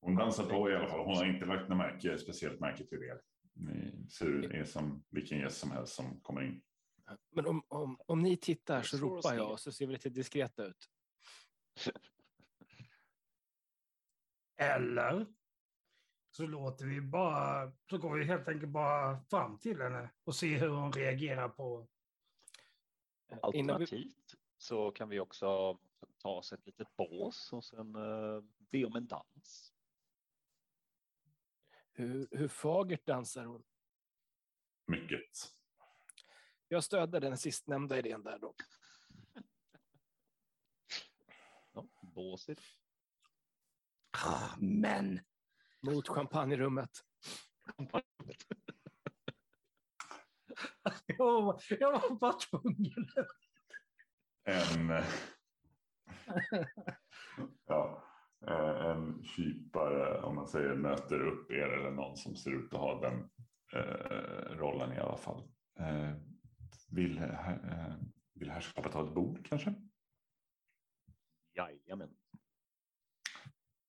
Hon 0.00 0.16
dansar 0.16 0.46
på 0.46 0.70
i 0.70 0.74
alla 0.74 0.88
fall. 0.88 1.00
Hon 1.00 1.16
har 1.16 1.26
inte 1.26 1.46
lagt 1.46 1.68
något 1.68 1.78
märke, 1.78 2.18
speciellt 2.18 2.60
märke 2.60 2.84
till 2.84 3.02
er. 3.02 3.20
Ni 3.52 4.08
ser 4.08 4.26
ut 4.26 4.50
är 4.50 4.64
som 4.64 5.04
vilken 5.10 5.38
gäst 5.38 5.58
som 5.58 5.70
helst 5.70 5.94
som 5.94 6.20
kommer 6.20 6.42
in. 6.42 6.62
Men 7.30 7.46
om, 7.46 7.62
om, 7.68 8.00
om 8.06 8.22
ni 8.22 8.36
tittar 8.36 8.82
så 8.82 8.96
ropar 8.96 9.34
jag 9.34 9.50
och 9.50 9.60
så 9.60 9.72
ser 9.72 9.86
vi 9.86 9.92
lite 9.92 10.10
diskreta 10.10 10.64
ut. 10.64 10.90
Eller 14.56 15.26
så 16.36 16.46
låter 16.46 16.84
vi 16.86 17.00
bara, 17.00 17.72
så 17.90 17.98
går 17.98 18.18
vi 18.18 18.24
helt 18.24 18.48
enkelt 18.48 18.72
bara 18.72 19.20
fram 19.20 19.58
till 19.58 19.80
henne 19.80 20.10
och 20.24 20.34
ser 20.34 20.58
hur 20.58 20.68
hon 20.68 20.92
reagerar 20.92 21.48
på... 21.48 21.88
Alternativt 23.42 24.34
så 24.56 24.90
kan 24.90 25.08
vi 25.08 25.20
också 25.20 25.78
ta 26.18 26.28
oss 26.28 26.52
ett 26.52 26.66
litet 26.66 26.96
bås 26.96 27.52
och 27.52 27.64
sen 27.64 27.96
uh, 27.96 28.42
be 28.58 28.84
om 28.84 28.96
en 28.96 29.06
dans. 29.06 29.72
hur, 31.92 32.28
hur 32.30 32.48
fagert 32.48 33.06
dansar 33.06 33.44
hon? 33.44 33.64
Mycket. 34.86 35.52
Jag 36.68 36.84
stöder 36.84 37.20
den 37.20 37.38
sistnämnda 37.38 37.98
idén 37.98 38.22
där 38.22 38.38
då. 38.38 38.54
Ja, 41.72 41.86
båset. 42.02 42.58
Ah, 44.10 44.56
men! 44.58 45.20
Mot 45.84 46.08
champagnerummet. 46.08 46.90
Jag 51.06 51.42
var, 51.42 51.60
jag 51.80 51.92
var 51.92 52.14
bara 52.14 52.32
tvungen. 52.32 53.08
En, 54.44 54.88
ja, 57.66 58.04
eh, 58.46 58.86
en 58.86 59.24
kypare, 59.24 60.22
om 60.22 60.34
man 60.34 60.48
säger, 60.48 60.74
möter 60.74 61.26
upp 61.26 61.50
er 61.50 61.68
eller 61.68 61.90
någon 61.90 62.16
som 62.16 62.36
ser 62.36 62.50
ut 62.50 62.74
att 62.74 62.80
ha 62.80 63.00
den 63.00 63.30
eh, 63.72 64.56
rollen 64.56 64.92
i 64.92 64.98
alla 64.98 65.16
fall. 65.16 65.48
Eh, 65.78 66.12
vill, 66.90 67.18
eh, 67.18 67.94
vill 68.34 68.50
herrskapet 68.50 68.94
ha 68.94 69.06
ett 69.06 69.14
bord 69.14 69.46
kanske? 69.46 69.74
Jajamän. 71.54 72.16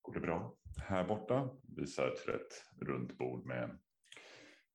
Går 0.02 0.14
det 0.14 0.20
bra? 0.20 0.58
Här 0.78 1.04
borta 1.04 1.50
visar 1.78 2.10
till 2.10 2.34
ett 2.34 2.66
runt 2.88 3.18
bord 3.18 3.46
med 3.46 3.80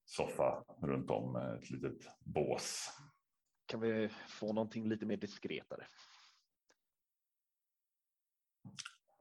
soffa 0.04 0.64
runt 0.82 1.10
om 1.10 1.32
med 1.32 1.54
ett 1.54 1.70
litet 1.70 2.18
bås. 2.20 2.88
Kan 3.66 3.80
vi 3.80 4.08
få 4.28 4.52
någonting 4.52 4.88
lite 4.88 5.06
mer 5.06 5.16
diskretare? 5.16 5.86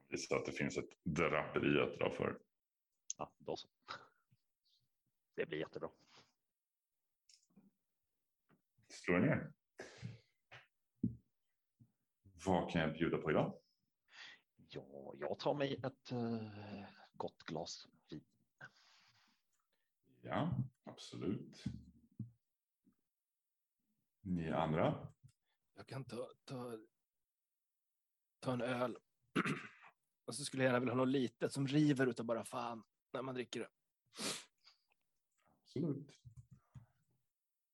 Visar 0.07 0.37
att 0.37 0.45
det 0.45 0.51
finns 0.51 0.77
ett 0.77 1.03
draperi 1.03 1.79
att 1.79 1.99
dra 1.99 2.11
för. 2.11 2.39
Ja, 3.17 3.33
då 3.37 3.55
så. 3.55 3.69
Det 5.35 5.45
blir 5.45 5.59
jättebra. 5.59 5.89
Slå 8.87 9.15
er 9.15 9.19
ner. 9.19 9.51
Vad 12.45 12.71
kan 12.71 12.81
jag 12.81 12.93
bjuda 12.93 13.17
på 13.17 13.31
idag? 13.31 13.61
Ja, 14.71 15.13
jag 15.19 15.39
tar 15.39 15.53
mig 15.53 15.73
ett 15.83 16.11
eh, 16.11 16.85
gott 17.13 17.43
glas 17.43 17.87
vin. 18.09 18.23
Ja, 20.21 20.57
absolut. 20.83 21.63
Ni 24.21 24.51
andra? 24.51 25.07
Jag 25.75 25.87
kan 25.87 26.05
ta, 26.05 26.29
ta, 26.45 26.77
ta 28.39 28.53
en 28.53 28.61
öl. 28.61 28.97
Och 30.25 30.35
så 30.35 30.45
skulle 30.45 30.63
jag 30.63 30.67
gärna 30.67 30.79
vilja 30.79 30.93
ha 30.93 30.97
något 30.97 31.07
litet 31.07 31.53
som 31.53 31.67
river 31.67 32.07
utav 32.07 32.25
bara 32.25 32.45
fan 32.45 32.83
när 33.11 33.21
man 33.21 33.35
dricker 33.35 33.59
det. 33.59 33.69
Absolut. 35.63 36.19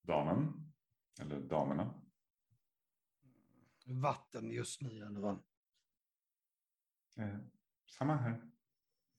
Damen? 0.01 0.73
Eller 1.19 1.39
damerna? 1.39 2.01
Vatten 3.85 4.51
just 4.51 4.81
nu 4.81 4.97
i 4.97 5.01
alla 5.01 5.21
fall. 5.21 5.39
Eh, 7.19 7.37
samma 7.85 8.15
här. 8.15 8.41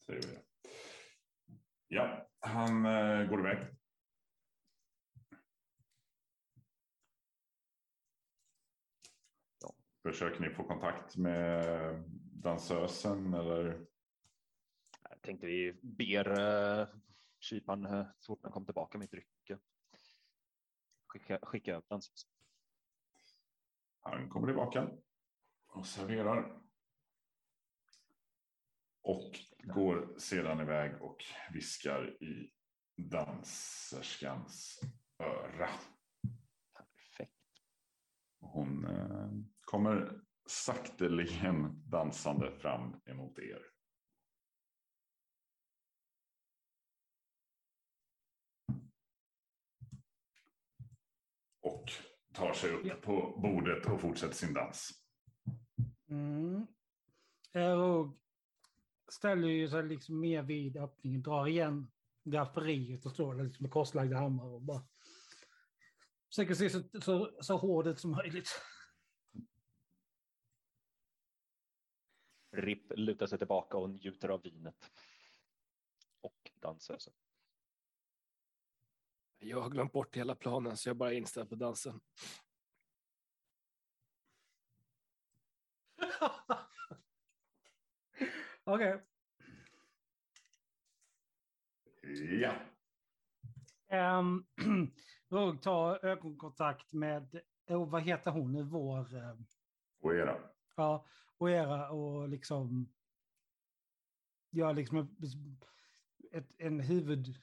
Säger 0.07 0.23
vi. 0.23 0.39
Ja, 1.89 2.29
han 2.39 2.87
eh, 2.87 3.29
går 3.29 3.41
iväg. 3.41 3.59
Ja. 9.61 9.75
Försöker 10.03 10.41
ni 10.41 10.51
få 10.51 10.65
kontakt 10.65 11.17
med 11.17 11.65
dansösen 12.33 13.35
eller? 13.35 13.87
Jag 15.11 15.23
tänkte 15.23 15.47
vi 15.47 15.73
ber, 15.83 16.41
eh, 16.41 16.89
kyparen 17.41 17.87
eh, 17.87 18.07
så 18.19 18.33
fort 18.33 18.41
han 18.43 18.53
kom 18.53 18.65
tillbaka 18.65 18.99
med 18.99 19.11
drycken. 19.11 19.59
Skicka, 21.07 21.39
skicka 21.43 21.71
över 21.71 21.85
danshuset. 21.89 22.31
Han 24.01 24.29
kommer 24.29 24.47
tillbaka 24.47 24.91
och 25.67 25.87
serverar. 25.87 26.66
Och 29.09 29.39
går 29.63 30.19
sedan 30.19 30.61
iväg 30.61 31.03
och 31.03 31.25
viskar 31.53 32.23
i 32.23 32.51
danserskans 32.97 34.81
öra. 35.19 35.69
Perfekt. 36.77 37.33
Hon 38.41 38.85
eh, 38.85 39.31
kommer 39.61 40.21
sakteligen 40.49 41.83
dansande 41.91 42.53
fram 42.53 43.01
emot 43.07 43.39
er. 43.39 43.63
Och 51.61 51.91
tar 52.33 52.53
sig 52.53 52.71
upp 52.71 53.03
på 53.03 53.39
bordet 53.43 53.87
och 53.87 54.01
fortsätter 54.01 54.35
sin 54.35 54.55
dans. 54.55 54.91
Mm. 56.09 56.67
Eh, 57.53 57.73
Och 57.73 58.26
ställer 59.09 59.49
ju 59.49 59.69
sig 59.69 59.83
liksom 59.83 60.21
mer 60.21 60.43
vid 60.43 60.77
öppningen, 60.77 61.23
drar 61.23 61.47
igen 61.47 61.91
gafferiet 62.25 63.07
och 63.07 63.13
står 63.13 63.35
där 63.35 63.45
liksom 63.45 63.65
med 63.65 63.73
korslagda 63.73 64.19
armar 64.19 64.45
och 64.45 64.63
bara 64.63 64.87
försöker 66.29 66.55
se 66.55 66.71
så, 66.71 66.83
så, 67.01 67.43
så 67.43 67.57
hård 67.57 67.87
ut 67.87 68.01
som 68.01 68.11
möjligt. 68.11 68.49
Ripp 72.53 72.93
lutar 72.97 73.27
sig 73.27 73.39
tillbaka 73.39 73.77
och 73.77 73.91
njuter 73.91 74.29
av 74.29 74.43
vinet. 74.43 74.91
Och 76.21 76.51
dansösen. 76.55 77.15
Jag 79.39 79.61
har 79.61 79.71
glömt 79.71 79.93
bort 79.93 80.17
hela 80.17 80.35
planen 80.35 80.77
så 80.77 80.89
jag 80.89 80.95
är 80.95 80.99
bara 80.99 81.13
inställd 81.13 81.49
på 81.49 81.55
dansen. 81.55 82.01
Okej. 88.67 89.03
Ja, 92.41 92.55
Um, 93.89 94.47
Rugg 95.29 95.63
tar 95.63 96.05
ögonkontakt 96.05 96.93
med, 96.93 97.41
oh, 97.67 97.91
vad 97.91 98.03
heter 98.03 98.31
hon 98.31 98.53
nu, 98.53 98.63
vår, 98.63 99.17
eh, 99.17 99.37
och 100.01 100.15
era. 100.15 100.41
ja, 100.77 101.07
och 101.37 101.51
era 101.51 101.91
och 101.91 102.29
liksom 102.29 102.93
gör 104.51 104.75
liksom 104.75 105.19
ett, 106.33 106.49
en 106.59 106.81
huvud, 106.81 107.35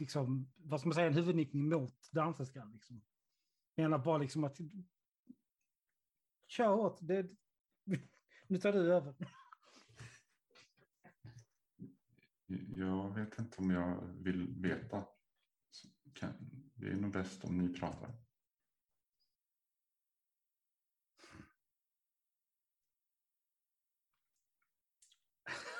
liksom, 0.00 0.52
vad 0.56 0.80
ska 0.80 0.88
man 0.88 0.94
säga, 0.94 1.06
en 1.06 1.14
huvudnickning 1.14 1.68
mot 1.68 2.08
danserskan. 2.12 2.72
Liksom. 2.72 3.00
Menar 3.74 3.98
bara 3.98 4.18
liksom 4.18 4.44
att 4.44 4.58
kör 6.46 6.72
åt, 6.72 6.98
det, 7.00 7.26
nu 8.46 8.58
tar 8.58 8.72
du 8.72 8.92
över. 8.92 9.14
Jag 12.76 13.14
vet 13.14 13.38
inte 13.38 13.58
om 13.58 13.70
jag 13.70 14.00
vill 14.22 14.60
veta. 14.62 15.04
Det 16.74 16.86
är 16.88 16.96
nog 16.96 17.12
bäst 17.12 17.44
om 17.44 17.58
ni 17.58 17.78
pratar. 17.80 18.14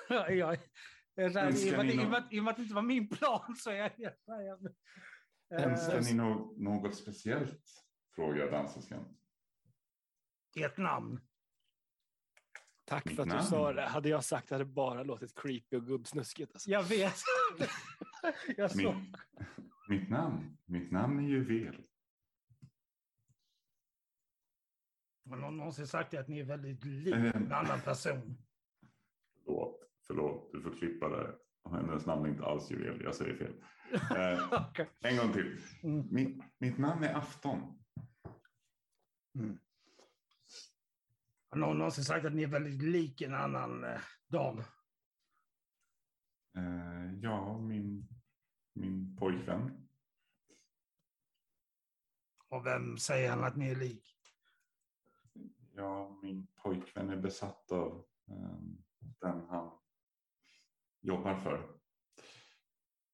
jag, 0.08 0.36
jag, 0.36 0.58
jag, 1.14 1.30
här, 1.30 1.66
i, 1.66 1.74
och 1.74 1.76
med, 1.84 1.94
i, 1.94 2.38
och 2.40 2.44
med, 2.44 2.50
att- 2.50 2.56
det 2.56 2.62
inte 2.62 2.74
var 2.74 2.82
min 2.82 3.08
plan 3.08 3.56
så 3.56 3.70
är 3.70 3.74
jag 3.76 3.90
här, 4.26 4.40
jag- 4.42 4.74
Önskar 5.50 5.98
Eh, 5.98 6.02
ni 6.04 6.14
nå- 6.14 6.54
något 6.58 6.96
speciellt? 6.96 7.84
Frågar 8.14 8.50
danserskan. 8.50 9.16
Ert 10.56 10.76
namn. 10.78 11.20
Tack 12.88 13.04
Mitt 13.04 13.16
för 13.16 13.22
att 13.22 13.28
du 13.28 13.34
namn. 13.34 13.46
sa 13.46 13.72
det. 13.72 13.82
Hade 13.82 14.08
jag 14.08 14.24
sagt 14.24 14.48
det 14.48 14.54
hade 14.54 14.64
det 14.64 14.70
bara 14.72 15.02
låtit 15.02 15.34
creepy 15.40 15.76
och 15.76 15.86
gubbsnuskigt. 15.86 16.52
Alltså. 16.54 16.70
Jag 16.70 16.82
vet. 16.82 17.14
jag. 18.56 18.76
Min, 18.76 19.14
mitt 19.88 20.10
namn? 20.10 20.56
Mitt 20.64 20.90
namn 20.90 21.18
är 21.24 21.28
Juvel. 21.28 21.82
Har 25.30 25.36
någon 25.36 25.56
någonsin 25.56 25.86
sagt 25.86 26.14
att 26.14 26.28
ni 26.28 26.38
är 26.40 26.44
väldigt 26.44 26.84
lik 26.84 27.14
Eh. 27.14 27.36
en 27.36 27.52
annan 27.52 27.80
person? 27.80 28.38
Förlåt, 29.44 29.80
förlåt, 30.06 30.50
du 30.52 30.62
får 30.62 30.70
klippa 30.70 31.08
det. 31.08 31.34
Hennes 31.70 32.06
namn 32.06 32.24
är 32.24 32.28
inte 32.28 32.44
alls 32.44 32.70
Juvel, 32.70 33.00
jag 33.04 33.14
säger 33.14 33.34
fel. 33.34 33.54
Eh, 33.92 34.52
Okej. 34.70 34.88
en 35.00 35.16
gång 35.16 35.32
till. 35.32 35.60
Mm. 35.82 36.06
Mitt, 36.10 36.42
mitt 36.58 36.78
namn 36.78 37.04
är 37.04 37.14
Afton. 37.14 37.78
Mm. 39.34 39.58
Har 41.50 41.58
någon 41.58 41.78
någonsin 41.78 42.04
sagt 42.04 42.26
att 42.26 42.34
ni 42.34 42.42
är 42.42 42.48
väldigt 42.48 42.82
lik 42.82 43.20
en 43.20 43.34
annan 43.34 43.84
eh, 43.84 44.00
dam? 44.26 44.58
Eh, 46.56 47.14
ja, 47.22 47.58
min, 47.58 48.08
min 48.72 49.16
pojkvän. 49.16 49.88
Och 52.48 52.66
vem 52.66 52.98
säger 52.98 53.30
han 53.30 53.44
att 53.44 53.56
ni 53.56 53.70
är 53.70 53.76
lik? 53.76 54.14
Ja, 55.74 56.18
min 56.22 56.46
pojkvän 56.46 57.10
är 57.10 57.16
besatt 57.16 57.72
av 57.72 58.04
eh, 58.30 58.58
den 58.98 59.46
han 59.48 59.78
jobbar 61.00 61.36
för. 61.36 61.78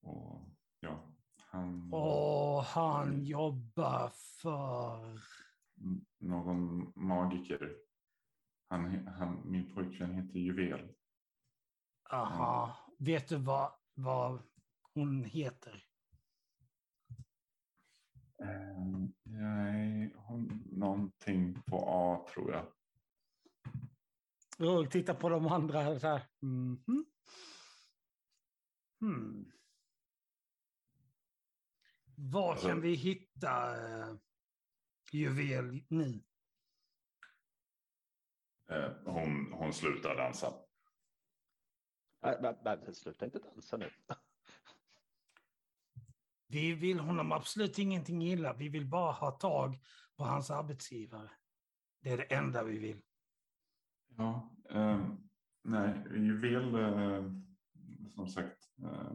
Och 0.00 0.50
ja, 0.80 1.14
han... 1.36 1.92
Och 1.92 2.62
han 2.64 3.24
jobbar 3.24 4.08
för... 4.14 5.20
någon 6.18 6.92
magiker. 6.96 7.76
Han, 8.74 9.06
han, 9.06 9.42
min 9.50 9.74
pojkvän 9.74 10.14
heter 10.14 10.38
Juvel. 10.38 10.94
Aha. 12.10 12.76
Vet 12.98 13.28
du 13.28 13.36
vad, 13.36 13.72
vad 13.94 14.42
hon 14.94 15.24
heter? 15.24 15.84
Eh, 18.42 19.08
nej, 19.22 20.14
hon, 20.16 20.62
någonting 20.72 21.62
på 21.66 21.84
A 21.88 22.26
tror 22.34 22.52
jag. 22.52 22.66
Och 24.68 24.90
titta 24.90 25.14
på 25.14 25.28
de 25.28 25.46
andra 25.46 25.98
så 26.00 26.06
här. 26.06 26.22
Mhm. 26.40 27.06
Hmm. 29.00 29.52
Var 32.16 32.52
Alltså- 32.52 32.68
kan 32.68 32.80
vi 32.80 32.94
hitta 32.94 33.76
uh, 33.76 34.16
juvel 35.12 35.84
nu? 35.88 36.22
Eh, 38.70 38.92
hon, 39.04 39.52
hon 39.52 39.72
slutar 39.72 40.16
dansa. 40.16 40.52
Nej, 42.22 42.56
nej, 42.64 42.94
sluta 42.94 43.24
inte 43.24 43.38
dansa 43.38 43.76
nu. 43.76 43.90
Vi 46.48 46.74
vill 46.74 47.00
honom 47.00 47.32
absolut 47.32 47.78
ingenting 47.78 48.22
illa. 48.22 48.52
Vi 48.52 48.68
vill 48.68 48.86
bara 48.86 49.12
ha 49.12 49.30
tag 49.30 49.78
på 50.16 50.24
hans 50.24 50.50
arbetsgivare. 50.50 51.30
Det 52.00 52.10
är 52.10 52.16
det 52.16 52.34
enda 52.34 52.64
vi 52.64 52.78
vill. 52.78 53.02
Ja, 54.16 54.56
eh, 54.70 55.08
nej, 55.62 56.02
Juvel, 56.10 56.74
eh, 56.74 57.32
som 58.08 58.28
sagt, 58.28 58.58
eh, 58.82 59.12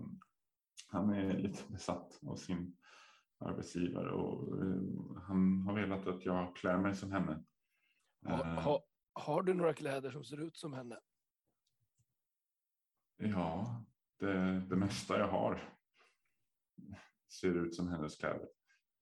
han 0.88 1.10
är 1.10 1.38
lite 1.38 1.72
besatt 1.72 2.20
av 2.28 2.36
sin 2.36 2.78
arbetsgivare 3.40 4.12
och 4.12 4.62
eh, 4.62 5.22
han 5.28 5.62
har 5.62 5.74
velat 5.74 6.08
att 6.08 6.26
jag 6.26 6.56
klär 6.56 6.78
mig 6.78 6.96
som 6.96 7.12
henne. 7.12 7.44
Ha, 8.26 8.46
Eh, 8.46 8.64
ha, 8.64 8.84
har 9.20 9.44
du 9.44 9.54
några 9.54 9.74
kläder 9.74 10.12
som 10.12 10.24
ser 10.24 10.42
ut 10.42 10.58
som 10.58 10.74
henne? 10.74 11.00
Ja, 13.18 13.84
det, 14.20 14.60
det 14.60 14.76
mesta 14.76 15.20
jag 15.20 15.28
har 15.28 15.80
ser 17.30 17.66
ut 17.66 17.76
som 17.76 17.88
hennes 17.88 18.18
kläder. 18.18 18.48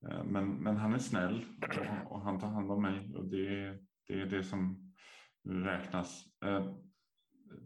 Eh, 0.08 0.24
men, 0.24 0.50
men 0.50 0.76
han 0.76 0.94
är 0.94 0.98
snäll 0.98 1.44
och, 1.62 2.12
och 2.12 2.20
han 2.20 2.40
tar 2.40 2.48
hand 2.48 2.70
om 2.70 2.82
mig 2.82 3.14
och 3.14 3.24
det, 3.24 3.78
det 4.06 4.20
är 4.20 4.26
det 4.26 4.44
som 4.44 4.92
räknas. 5.48 6.24
Eh, 6.44 6.74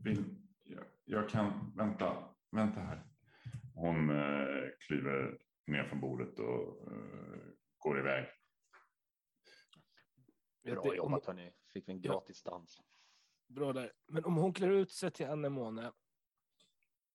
vill, 0.04 0.24
jag, 0.62 0.84
jag 1.04 1.28
kan, 1.28 1.72
vänta, 1.76 2.28
vänta 2.50 2.80
här. 2.80 3.02
Hon 3.74 4.10
eh, 4.10 4.68
kliver 4.86 5.38
ner 5.66 5.84
från 5.84 6.00
bordet 6.00 6.38
och 6.38 6.88
går 7.78 7.98
iväg. 7.98 8.26
Bra 10.62 10.74
det- 10.74 10.90
om- 10.90 10.96
jobbat 10.96 11.26
hörni. 11.26 11.52
Fick 11.72 11.88
vi 11.88 11.92
en 11.92 12.00
Ja. 12.02 12.12
gratis 12.12 12.42
dans. 12.42 12.80
Bra 13.46 13.72
där. 13.72 13.92
Men 14.06 14.24
om 14.24 14.36
hon 14.36 14.52
klär 14.54 14.68
ut 14.70 14.90
sig 14.90 15.10
till 15.10 15.26
Anemone 15.26 15.92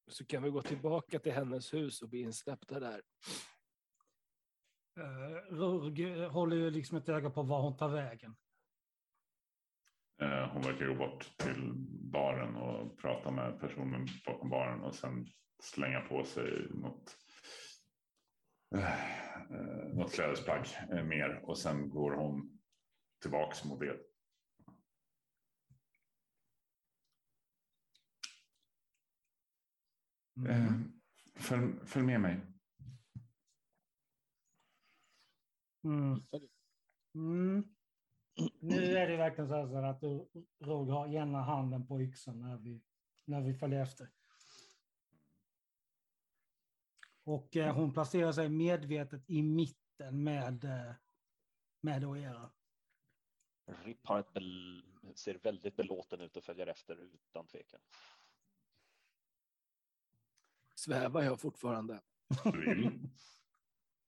så 0.08 0.26
kan 0.26 0.44
vi 0.44 0.50
gå 0.50 0.62
tillbaka 0.62 1.20
till 1.20 1.32
hennes 1.34 1.74
hus 1.74 2.02
och 2.02 2.10
bli 2.10 2.20
insläppta 2.20 2.80
där. 2.80 3.02
Uh, 5.00 5.56
Rurg 5.56 6.26
håller 6.28 6.56
ju 6.58 6.70
liksom 6.72 6.98
ett 6.98 7.10
öga 7.10 7.30
på 7.30 7.44
var 7.44 7.62
hon 7.62 7.78
tar 7.78 7.90
vägen. 7.90 8.36
Eh, 10.22 10.50
hon 10.54 10.62
verkar 10.62 10.88
gå 10.88 10.96
bort 10.96 11.38
till 11.38 11.74
baren 12.12 12.56
och 12.56 12.98
prata 12.98 13.32
med 13.32 13.60
personen 13.60 14.08
bakom 14.26 14.50
baren 14.50 14.82
och 14.82 14.96
sen 14.96 15.28
slänga 15.64 16.02
på 16.02 16.24
sig 16.24 16.68
något, 16.70 17.18
eh, 18.76 18.94
eh, 19.52 19.88
något 19.94 20.14
klädesplagg 20.14 20.66
eh, 20.92 21.04
mer 21.04 21.42
och 21.44 21.58
sen 21.58 21.90
går 21.90 22.12
hon 22.12 22.57
tillbaks 23.22 23.64
mot 23.66 23.82
er. 23.82 24.00
Eh, 30.50 30.74
följ, 31.36 31.86
följ 31.86 32.06
med 32.06 32.22
mig. 32.22 32.42
Mm. 35.84 36.22
Mm. 37.16 37.64
Nu 38.60 38.98
är 38.98 39.08
det 39.08 39.18
verkligen 39.18 39.48
så 39.48 39.56
här 39.56 39.84
att 39.84 40.02
du, 40.02 40.30
Roger 40.60 40.94
har 40.94 41.08
ena 41.08 41.42
handen 41.42 41.88
på 41.88 42.02
yxan 42.02 42.40
när 42.40 42.58
vi, 42.58 42.84
när 43.26 43.42
vi 43.42 43.54
följer 43.54 43.82
efter. 43.82 44.10
Och 47.24 47.58
eh, 47.58 47.76
hon 47.76 47.94
placerar 47.94 48.32
sig 48.32 48.50
medvetet 48.50 49.30
i 49.30 49.44
mitten 49.44 50.24
med, 50.24 50.64
eh, 50.64 50.96
med 51.82 52.06
Oera. 52.06 52.52
Rip 53.68 54.08
har 54.08 54.20
ett 54.20 54.34
bel... 54.34 54.84
ser 55.16 55.34
väldigt 55.34 55.76
belåten 55.76 56.22
ut 56.22 56.38
och 56.38 56.44
följer 56.44 56.68
efter 56.68 56.98
utan 57.00 57.48
tvekan. 57.48 57.80
Svävar 60.76 61.24
jag 61.24 61.40
fortfarande? 61.40 62.02
Du 62.44 62.76
vill. 62.76 63.10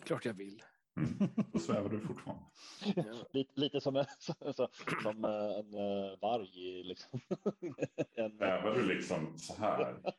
Klart 0.04 0.26
jag 0.26 0.34
vill. 0.34 0.64
Mm. 0.98 1.30
Då 1.54 1.60
svävar 1.60 1.90
du 1.90 2.00
fortfarande. 2.00 2.46
Ja. 2.96 3.28
Lite, 3.32 3.60
lite 3.60 3.82
som, 3.82 3.96
en, 3.96 4.06
så, 4.54 4.70
som 5.04 5.26
eh, 5.26 5.60
en 5.60 5.74
eh, 5.74 6.20
varg. 6.22 6.84
Liksom. 6.84 7.20
en, 8.16 8.38
Svävar 8.38 8.76
du 8.76 8.88
liksom 8.88 9.38
så 9.38 9.56
här? 9.56 10.14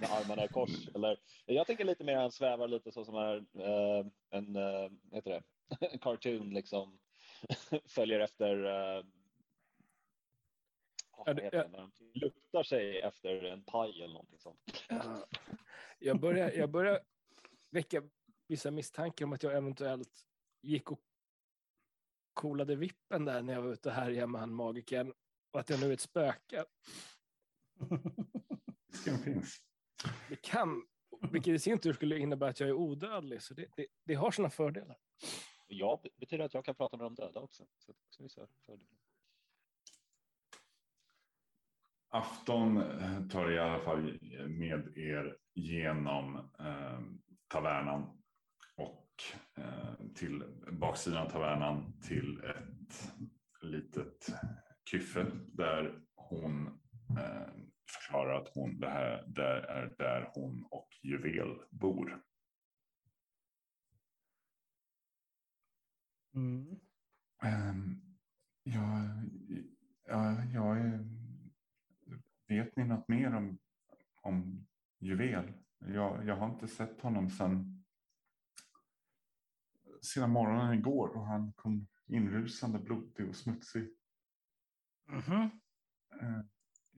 med 0.00 0.10
armarna 0.10 0.44
i 0.44 0.48
kors. 0.48 0.88
Eller, 0.94 1.18
jag 1.46 1.66
tänker 1.66 1.84
lite 1.84 2.04
mer 2.04 2.16
han 2.16 2.32
svävar 2.32 2.68
lite 2.68 2.92
så 2.92 3.04
som 3.04 3.14
är 3.14 3.36
eh, 3.36 4.06
en, 4.30 4.56
eh, 4.56 4.90
heter 5.12 5.30
det, 5.30 5.36
en 5.36 5.42
cartoon 6.00 6.50
liksom. 6.54 6.98
Följer 7.86 8.20
efter. 8.20 8.56
Ja, 8.56 9.04
vad 11.26 11.36
det- 11.36 11.50
luktar 12.14 12.62
sig 12.62 13.00
efter 13.00 13.42
en 13.44 13.64
paj 13.64 13.90
eller 13.90 14.08
någonting 14.14 14.38
sånt. 14.38 14.84
Ja. 14.88 15.26
Jag 15.98 16.20
börjar, 16.20 16.50
jag 16.50 16.70
börjar 16.70 17.00
väcka 17.70 18.02
vissa 18.46 18.70
misstankar 18.70 19.24
om 19.24 19.32
att 19.32 19.42
jag 19.42 19.56
eventuellt 19.56 20.26
gick 20.62 20.92
och 20.92 21.00
coolade 22.34 22.76
vippen 22.76 23.24
där 23.24 23.42
när 23.42 23.52
jag 23.52 23.62
var 23.62 23.72
ute 23.72 23.90
här 23.90 24.26
med 24.26 24.40
han 24.40 24.54
magiken 24.54 25.12
och 25.52 25.60
att 25.60 25.70
jag 25.70 25.80
nu 25.80 25.88
är 25.88 25.92
ett 25.92 26.00
spöke. 26.00 26.64
Risken 28.92 29.18
finns. 29.18 29.62
Det 30.28 30.42
kan, 30.42 30.86
vilket 31.32 31.54
i 31.54 31.58
sin 31.58 31.78
tur 31.78 31.92
skulle 31.92 32.18
innebära 32.18 32.50
att 32.50 32.60
jag 32.60 32.68
är 32.68 32.72
odödlig, 32.72 33.42
så 33.42 33.54
det, 33.54 33.66
det, 33.76 33.86
det 34.04 34.14
har 34.14 34.30
sina 34.30 34.50
fördelar. 34.50 34.96
Ja, 35.70 36.02
betyder 36.16 36.44
att 36.44 36.54
jag 36.54 36.64
kan 36.64 36.74
prata 36.74 36.96
med 36.96 37.06
de 37.06 37.14
döda 37.14 37.40
också. 37.40 37.66
Så 37.78 37.92
det 37.92 37.98
också 38.08 38.22
vissa 38.22 38.46
fördelar. 38.66 38.98
Afton 42.10 42.76
eh, 42.76 43.28
tar 43.28 43.50
i 43.50 43.58
alla 43.58 43.80
fall 43.80 44.18
med 44.48 44.98
er 44.98 45.36
genom 45.54 46.36
eh, 46.36 47.00
tavernan 47.48 48.22
och 48.76 49.08
eh, 49.56 49.94
till 50.14 50.44
baksidan 50.72 51.26
av 51.26 51.30
tavernan 51.30 52.00
till 52.00 52.40
ett 52.44 53.12
litet 53.62 54.26
kyffe 54.90 55.26
där 55.52 56.00
hon 56.14 56.66
eh, 57.18 57.52
förklarar 57.90 58.40
att 58.40 58.48
hon, 58.54 58.80
det 58.80 58.88
här 58.88 59.24
där 59.26 59.60
är 59.60 59.94
där 59.98 60.30
hon 60.34 60.66
och 60.70 60.88
Juvel 61.02 61.58
bor. 61.70 62.22
Mm. 66.34 66.80
Um, 67.42 68.00
ja, 68.62 69.10
ja, 70.54 70.76
är, 70.76 71.04
vet 72.48 72.76
ni 72.76 72.84
något 72.84 73.08
mer 73.08 73.34
om, 73.34 73.58
om 74.22 74.66
Juvel? 74.98 75.52
Jag, 75.78 76.26
jag 76.26 76.36
har 76.36 76.50
inte 76.50 76.68
sett 76.68 77.00
honom 77.00 77.30
sedan, 77.30 77.84
sedan 80.02 80.30
morgonen 80.30 80.78
igår 80.78 81.10
då 81.14 81.20
han 81.20 81.52
kom 81.52 81.86
inrusande 82.06 82.78
blodig 82.78 83.28
och 83.28 83.36
smutsig. 83.36 83.88
Mhm. 85.06 85.50
Eh, 86.20 86.40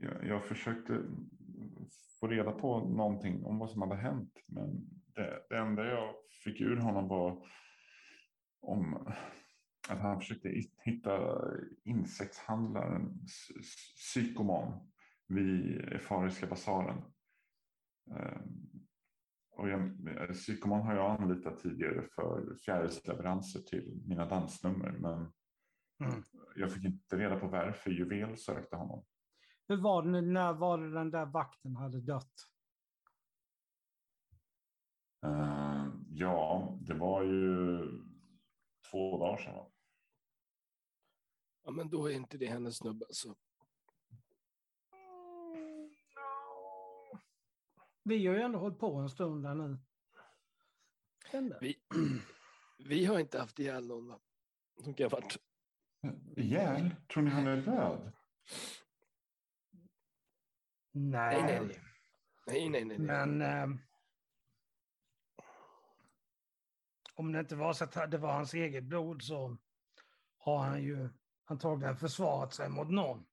Jag, 0.03 0.25
jag 0.25 0.45
försökte 0.45 1.03
få 2.21 2.27
reda 2.29 2.53
på 2.53 2.81
någonting 2.81 3.45
om 3.45 3.59
vad 3.59 3.71
som 3.71 3.83
hade 3.83 3.97
hänt. 3.97 4.39
Men 4.47 4.89
det, 5.15 5.47
det 5.49 5.59
enda 5.59 5.85
jag 5.85 6.15
fick 6.45 6.61
ur 6.61 6.77
honom 6.77 7.09
var 7.09 7.47
om 8.61 8.95
att 9.89 9.99
han 9.99 10.21
försökte 10.21 10.49
hitta 10.85 11.41
insektshandlaren 11.85 13.27
Sy- 13.29 13.63
Sy- 13.63 13.97
Psykoman 13.97 14.91
vid 15.29 15.81
Efariska 15.93 16.47
basaren. 16.47 17.03
Eh, 18.11 18.41
Och 19.51 19.69
jag, 19.69 19.91
Psykoman 20.33 20.83
har 20.83 20.95
jag 20.95 21.21
anlitat 21.21 21.59
tidigare 21.59 22.03
för 22.15 22.55
fjärilsleveranser 22.65 23.61
till 23.61 24.03
mina 24.07 24.27
dansnummer. 24.29 24.93
Men 24.93 25.33
Mm. 26.05 26.23
jag 26.57 26.73
fick 26.73 26.85
inte 26.85 27.17
reda 27.17 27.41
på 27.41 27.47
varför 27.49 27.91
Juvel 27.91 28.37
sökte 28.37 28.77
honom. 28.77 29.05
Hur 29.69 29.77
var 29.83 30.03
det, 30.03 30.21
när 30.21 30.53
var 30.53 30.79
det 30.79 30.91
den 30.93 31.11
där 31.11 31.27
vakten 31.27 31.77
hade 31.77 32.01
dött? 32.01 32.33
Eh, 35.27 35.87
ja, 36.09 36.69
det 36.81 36.95
var 36.95 37.23
ju 37.23 37.79
två 38.91 39.19
dagar 39.19 39.39
sedan. 39.43 39.55
va? 39.55 39.71
Ja, 41.65 41.71
men 41.71 41.91
då 41.91 42.07
är 42.11 42.15
inte 42.15 42.39
det 42.39 42.47
hennes 42.47 42.77
snubbe. 42.77 43.07
Så. 43.11 43.37
Vi 48.05 48.27
har 48.27 48.35
ju 48.35 48.41
ändå 48.41 48.59
hållit 48.59 48.79
på 48.79 48.95
en 48.97 49.09
stund 49.11 49.43
där 49.45 49.55
nu. 49.55 49.79
Vi, 51.61 51.81
vi 52.89 53.05
har 53.05 53.19
inte 53.19 53.39
haft 53.39 53.59
ihjäl 53.59 53.87
någon, 53.87 54.09
va? 54.09 54.21
Som 54.85 54.95
kan 54.95 55.11
ha 55.11 55.19
varit. 55.19 55.37
Ihjäl? 56.37 56.95
Tror 57.13 57.23
ni 57.23 57.31
han 57.31 57.47
är 57.47 57.57
död? 57.57 58.13
Nej, 60.93 61.43
Nej, 61.43 61.43
nej, 61.43 61.61
nej. 61.67 61.81
Nej, 62.47 62.69
nej, 62.69 62.85
nej. 62.85 62.99
Men 62.99 63.43
eh, 63.43 63.79
om 67.21 67.33
det 67.33 67.41
inte 67.41 67.57
var 67.57 67.73
så 67.73 67.85
att 67.85 68.11
det 68.11 68.19
var 68.19 68.33
hans 68.33 68.55
eget 68.55 68.85
blod 68.85 69.23
så 69.23 69.57
har 70.39 70.59
han 70.59 70.83
ju 70.83 71.09
antagligen 71.45 71.97
försvarat 71.97 72.55
sig 72.55 72.69
mot 72.69 72.91
någon. 72.91 73.27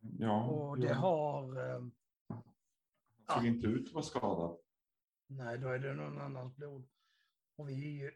Ja, 0.00 0.44
Och 0.44 0.80
det 0.80 0.86
jag 0.86 0.94
har... 0.94 1.70
Eh, 1.74 1.84
såg 3.34 3.46
inte 3.46 3.66
ut 3.66 3.86
att 3.86 3.94
vara 3.94 4.04
skadad. 4.04 4.58
nej, 5.26 5.58
då 5.58 5.68
är 5.68 5.78
det 5.78 5.94
någon 5.94 6.18
annans 6.18 6.56
blod. 6.56 6.88
Och 7.56 7.68
vi 7.68 8.10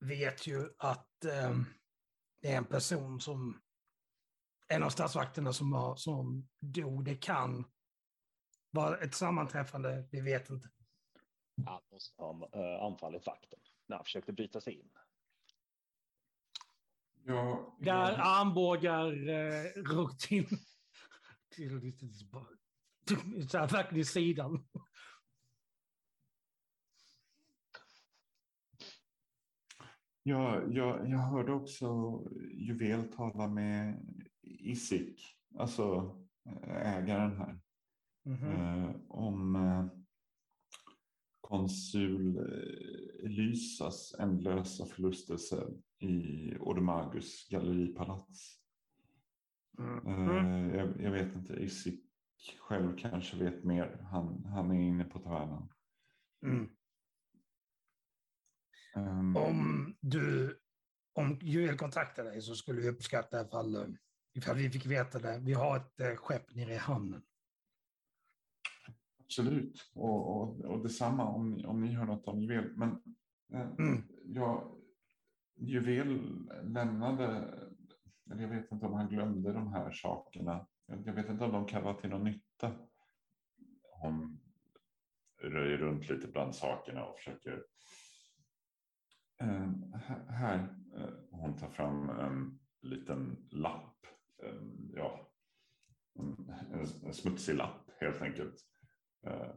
vet 0.00 0.46
ju 0.46 0.68
att 0.78 1.24
eh, 1.24 1.58
det 2.40 2.52
är 2.52 2.56
en 2.56 2.64
person 2.64 3.20
som... 3.20 3.60
En 4.68 4.82
av 4.82 4.90
statsvakterna 4.90 5.52
som, 5.52 5.72
har, 5.72 5.96
som 5.96 6.48
dog. 6.60 7.04
Det 7.04 7.16
kan 7.16 7.64
vara 8.70 8.98
ett 8.98 9.14
sammanträffande, 9.14 10.08
vi 10.10 10.20
vet 10.20 10.50
inte. 10.50 10.68
Han 11.66 11.80
måste 11.92 12.22
ha 12.22 12.48
eh, 12.52 12.84
anfallit 12.84 13.26
vakten 13.26 13.58
när 13.86 13.96
han 13.96 14.04
försökte 14.04 14.32
bryta 14.32 14.60
sig 14.60 14.74
in. 14.74 14.90
Ja, 17.26 17.76
Där 17.80 17.92
ja, 18.12 18.40
armbågar 18.40 19.28
eh, 19.28 19.82
rakt 19.82 20.32
in. 20.32 20.46
Till, 21.48 21.80
till, 21.80 21.98
till, 21.98 22.10
till, 23.06 23.48
så 23.48 23.58
här, 23.58 23.68
verkligen 23.68 24.00
i 24.00 24.04
sidan. 24.04 24.66
ja, 30.22 30.62
ja, 30.68 31.06
jag 31.06 31.18
hörde 31.18 31.52
också 31.52 32.20
Juvel 32.52 33.12
tala 33.12 33.48
med 33.48 34.06
Isik, 34.42 35.20
alltså 35.58 36.16
ägaren 36.66 37.36
här. 37.36 37.60
Mhm. 38.24 38.52
eh, 38.52 38.96
om 39.08 39.56
eh, 39.56 40.03
konsul 41.44 42.36
eh, 42.36 43.24
Elysas 43.24 44.14
ändlösa 44.18 44.86
förlustelse 44.86 45.66
i 45.98 46.56
Odomagus 46.58 47.48
galleripalats. 47.50 48.58
Mm. 49.78 50.30
Eh, 50.30 50.76
jag, 50.76 51.00
jag 51.00 51.10
vet 51.10 51.36
inte, 51.36 51.52
Isik 51.52 52.04
själv 52.60 52.96
kanske 52.98 53.36
vet 53.36 53.64
mer. 53.64 54.06
Han, 54.10 54.44
han 54.44 54.70
är 54.70 54.80
inne 54.80 55.04
på 55.04 55.18
tavernan. 55.18 55.68
Mm. 56.42 56.68
Ehm, 58.96 59.36
Om 59.36 59.94
du 60.00 60.58
om 61.14 61.38
Joel 61.42 61.78
kontaktade 61.78 62.30
dig 62.30 62.42
så 62.42 62.54
skulle 62.54 62.80
vi 62.80 62.88
uppskatta 62.88 63.46
ifall, 63.46 63.76
eh, 63.76 63.88
ifall 64.34 64.56
vi 64.56 64.70
fick 64.70 64.86
veta 64.86 65.18
det. 65.18 65.40
Vi 65.42 65.52
har 65.52 65.76
ett 65.76 66.18
skepp 66.18 66.54
nere 66.54 66.72
i 66.72 66.76
hamnen. 66.76 67.22
Absolut. 69.24 69.90
Och, 69.94 70.36
och, 70.42 70.60
och 70.60 70.82
detsamma 70.82 71.24
om, 71.28 71.50
ni- 71.50 71.64
om 71.66 71.80
ni 71.80 71.92
hör 71.92 72.06
något 72.06 72.28
om 72.28 72.42
juvel. 72.42 72.76
Men 72.76 72.90
eh, 73.52 73.60
Mm. 73.78 74.02
ja, 74.24 74.76
juvel 75.56 76.38
lämnade, 76.62 77.26
eller 78.30 78.42
jag 78.42 78.48
vet 78.48 78.72
inte 78.72 78.86
om 78.86 78.92
han 78.92 79.08
glömde 79.08 79.52
de 79.52 79.72
här 79.72 79.92
sakerna. 79.92 80.66
Jag, 80.86 81.06
jag 81.06 81.12
vet 81.12 81.28
inte 81.28 81.44
om 81.44 81.52
de 81.52 81.66
kan 81.66 81.84
vara 81.84 81.94
till 81.94 82.10
någon 82.10 82.24
nytta. 82.24 82.72
Hon 84.00 84.40
röjer 85.42 85.76
runt 85.78 86.08
lite 86.10 86.28
bland 86.28 86.54
sakerna 86.54 87.04
och 87.04 87.16
försöker. 87.18 87.64
Eh, 89.40 89.70
här, 90.28 90.76
eh, 90.96 91.08
hon 91.30 91.56
tar 91.56 91.68
fram 91.68 92.10
en 92.10 92.58
liten 92.82 93.48
lapp. 93.50 93.90
Ja, 94.94 95.30
en, 96.18 96.52
en, 97.04 97.14
smutsig 97.14 97.54
lapp 97.54 97.90
helt 98.00 98.22
enkelt 98.22 98.54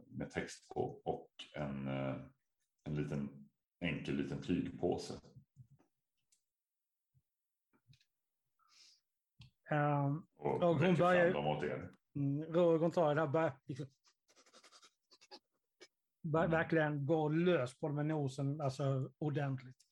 med 0.08 0.30
text 0.30 0.68
på 0.68 1.00
och 1.04 1.30
en, 1.54 1.88
eh, 1.88 2.16
en 2.84 2.94
liten 2.94 3.48
enkel 3.80 4.14
liten 4.16 4.42
tygpåse. 4.42 5.20
Um, 9.70 10.26
Och 10.36 10.62
Och 10.62 10.76
hon 10.76 10.94
börjar- 10.94 11.32
fram 11.32 11.44
dem 11.44 11.56
åt 11.56 11.64
er. 11.64 11.90
Mm, 12.16 12.44
Rogon 12.44 12.90
tar 12.90 13.14
det 13.14 13.20
här, 13.40 13.52
liksom, 13.66 13.86
Mm. 16.24 16.50
verkligen 16.50 17.06
går 17.06 17.30
lös 17.30 17.74
på 17.78 17.88
det 17.88 17.94
med 17.94 18.06
nosen, 18.06 18.60
alltså 18.60 19.10
ordentligt. 19.18 19.86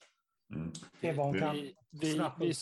Mm. 0.55 0.73
Det 1.01 1.09
är 1.09 1.15
vad 1.15 1.27
hon 1.27 1.39
kan. 1.39 1.55
Vi, 1.55 1.77
vi, 1.91 2.21
vi, 2.39 2.53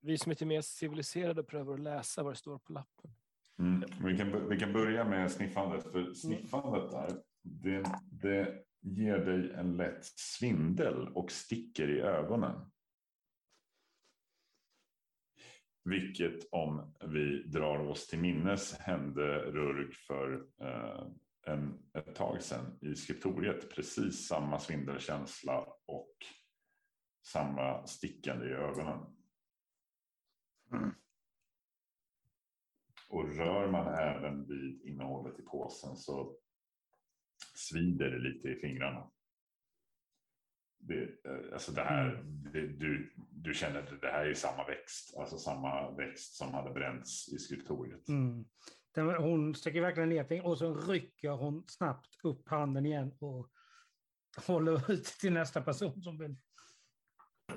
vi 0.00 0.18
som 0.18 0.30
är 0.30 0.34
lite 0.34 0.46
mer 0.46 0.60
civiliserade 0.62 1.42
prövar 1.44 1.74
att 1.74 1.80
läsa 1.80 2.22
vad 2.22 2.32
det 2.32 2.36
står 2.36 2.58
på 2.58 2.72
lappen. 2.72 3.14
Mm. 3.58 3.84
Vi, 4.04 4.16
kan, 4.16 4.48
vi 4.48 4.58
kan 4.58 4.72
börja 4.72 5.04
med 5.04 5.30
sniffandet. 5.30 5.82
För 5.82 6.12
sniffandet 6.12 6.90
där, 6.90 7.22
det, 7.42 7.84
det 8.10 8.64
ger 8.80 9.18
dig 9.18 9.52
en 9.52 9.76
lätt 9.76 10.04
svindel 10.04 11.08
och 11.08 11.30
sticker 11.30 11.90
i 11.90 12.00
ögonen. 12.00 12.70
Vilket 15.84 16.48
om 16.50 16.94
vi 17.04 17.42
drar 17.42 17.78
oss 17.78 18.06
till 18.06 18.18
minnes 18.18 18.78
hände 18.78 19.38
Rurg 19.38 19.92
för 19.92 20.46
eh, 20.60 21.06
en, 21.46 21.78
ett 21.94 22.14
tag 22.14 22.42
sedan 22.42 22.78
i 22.80 22.94
skriptoriet. 22.94 23.74
Precis 23.74 24.26
samma 24.28 24.58
svindelkänsla 24.58 25.66
och 25.86 26.16
samma 27.26 27.86
stickande 27.86 28.46
i 28.46 28.52
ögonen. 28.52 28.98
Och 33.08 33.36
rör 33.36 33.70
man 33.70 33.94
även 33.94 34.46
vid 34.46 34.82
innehållet 34.82 35.38
i 35.38 35.42
påsen 35.42 35.96
så 35.96 36.36
svider 37.54 38.10
det 38.10 38.18
lite 38.18 38.48
i 38.48 38.60
fingrarna. 38.60 39.10
Det, 40.78 41.02
eh, 41.02 41.52
alltså 41.52 41.72
det 41.72 41.82
här, 41.82 42.22
det, 42.24 42.66
du, 42.66 43.14
du 43.30 43.54
känner 43.54 43.82
att 43.82 44.00
det 44.00 44.10
här 44.10 44.26
är 44.26 44.34
samma 44.34 44.66
växt, 44.66 45.16
alltså 45.16 45.38
samma 45.38 45.90
växt 45.90 46.34
som 46.34 46.54
hade 46.54 46.70
bränts 46.70 47.32
i 47.32 47.38
skriptoriet. 47.38 48.08
Mm. 48.08 48.44
Hon 49.18 49.54
sticker 49.54 49.80
verkligen 49.80 50.08
ner 50.08 50.24
fingret 50.24 50.46
och 50.46 50.58
så 50.58 50.74
rycker 50.74 51.30
hon 51.30 51.64
snabbt 51.68 52.24
upp 52.24 52.48
handen 52.48 52.86
igen 52.86 53.12
och 53.18 53.50
håller 54.46 54.90
ut 54.92 55.04
till 55.04 55.32
nästa 55.32 55.62
person 55.62 56.02
som 56.02 56.18
vill. 56.18 56.36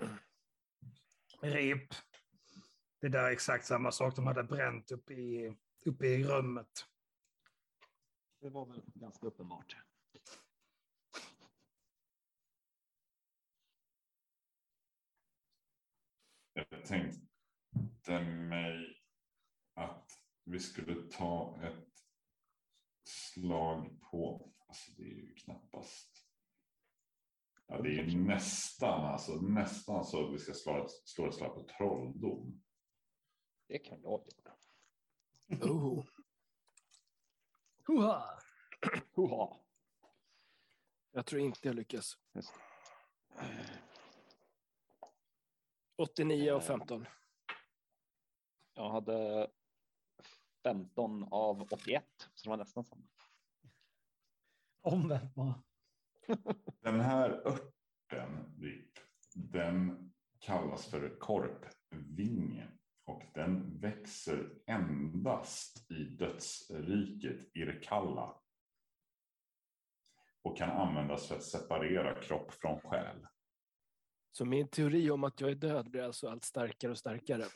Rep. 1.41 1.93
Det 2.99 3.09
där 3.09 3.23
är 3.23 3.31
exakt 3.31 3.65
samma 3.65 3.91
sak 3.91 4.15
de 4.15 4.27
hade 4.27 4.43
bränt 4.43 4.91
uppe 4.91 5.13
i, 5.13 5.57
uppe 5.85 6.07
i 6.07 6.23
rummet. 6.23 6.85
Det 8.41 8.49
var 8.49 8.65
väl 8.65 8.81
ganska 8.85 9.27
uppenbart. 9.27 9.75
Jag 16.53 16.85
tänkte 16.85 18.19
mig 18.23 19.01
att 19.73 20.11
vi 20.43 20.59
skulle 20.59 21.11
ta 21.11 21.59
ett 21.63 21.89
slag 23.03 24.01
på, 24.01 24.51
alltså 24.67 24.91
det 24.91 25.03
är 25.03 25.15
ju 25.15 25.35
knappast. 25.35 26.27
Ja, 27.67 27.81
det 27.81 27.89
är 27.89 28.03
ju 28.03 28.19
nästan, 28.19 29.05
alltså 29.05 29.41
nästan 29.41 30.05
så 30.05 30.27
att 30.27 30.33
vi 30.33 30.39
ska 30.39 30.53
slå 30.53 30.87
slå 30.89 31.27
ett 31.27 31.35
slag 31.35 31.55
på 31.55 31.63
trolldom. 31.77 32.63
Det 33.67 33.79
kan 33.79 34.01
jag 34.01 34.11
göra. 34.11 34.53
Oh. 35.63 36.05
Hoha! 37.87 38.39
Hoha. 39.15 39.57
Jag 41.11 41.25
tror 41.25 41.41
inte 41.41 41.67
jag 41.67 41.75
lyckas. 41.75 42.17
Just 42.33 42.53
det. 42.53 42.61
89 45.95 46.51
och 46.51 46.63
15. 46.63 47.05
Jag 48.73 48.89
hade 48.89 49.47
15 50.63 51.23
av 51.23 51.61
81, 51.61 52.03
så 52.33 52.43
det 52.43 52.49
var 52.49 52.57
nästan 52.57 52.85
samma. 52.85 53.07
Omvänt 54.81 55.35
bara. 55.35 55.63
Den 56.81 56.99
här 56.99 57.29
örten, 57.47 58.55
den 59.33 60.11
kallas 60.39 60.85
för 60.85 61.19
korpvinge 61.19 62.67
och 63.07 63.23
den 63.33 63.79
växer 63.79 64.49
endast 64.65 65.91
i 65.91 66.03
dödsriket 66.03 67.55
Irkalla. 67.55 68.35
Och 70.41 70.57
kan 70.57 70.69
användas 70.69 71.27
för 71.27 71.35
att 71.35 71.43
separera 71.43 72.21
kropp 72.21 72.53
från 72.53 72.79
själ. 72.79 73.27
Så 74.31 74.45
min 74.45 74.67
teori 74.67 75.11
om 75.11 75.23
att 75.23 75.41
jag 75.41 75.51
är 75.51 75.55
död 75.55 75.91
blir 75.91 76.03
alltså 76.03 76.29
allt 76.29 76.43
starkare 76.43 76.91
och 76.91 76.97
starkare. 76.97 77.45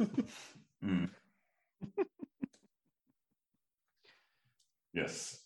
Mm. 0.84 1.10
Yes. 4.94 5.46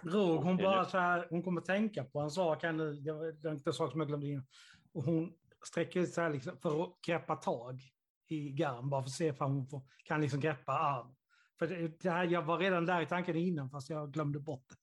Rog, 0.00 0.44
hon 0.44 0.56
bara 0.56 0.84
så 0.84 0.98
här, 0.98 1.26
hon 1.30 1.42
kommer 1.42 1.60
tänka 1.60 2.04
på 2.04 2.20
en 2.20 2.30
sak 2.30 2.62
här 2.62 2.72
nu, 2.72 2.92
det 2.92 3.12
var 3.12 3.24
det 3.24 3.48
var 3.48 3.54
inte 3.54 3.70
en 3.70 3.74
sak 3.74 3.90
som 3.90 4.00
jag 4.00 4.08
glömde 4.08 4.26
in. 4.26 4.46
Och 4.92 5.04
hon 5.04 5.38
sträcker 5.64 6.00
ut 6.00 6.12
så 6.12 6.20
här 6.20 6.30
liksom 6.30 6.58
för 6.58 6.84
att 6.84 7.00
greppa 7.06 7.36
tag 7.36 7.95
i 8.28 8.52
garn, 8.52 8.90
bara 8.90 9.02
för 9.02 9.08
att 9.08 9.12
se 9.12 9.32
om 9.32 9.52
hon 9.52 9.66
får, 9.66 9.82
kan 10.04 10.20
liksom 10.20 10.40
greppa 10.40 10.72
arm. 10.72 11.14
För 11.58 11.66
det, 11.66 12.02
det 12.02 12.10
här, 12.10 12.24
jag 12.24 12.42
var 12.42 12.58
redan 12.58 12.86
där 12.86 13.00
i 13.00 13.06
tanken 13.06 13.36
innan, 13.36 13.70
fast 13.70 13.90
jag 13.90 14.12
glömde 14.12 14.40
bort 14.40 14.68
det. 14.68 14.76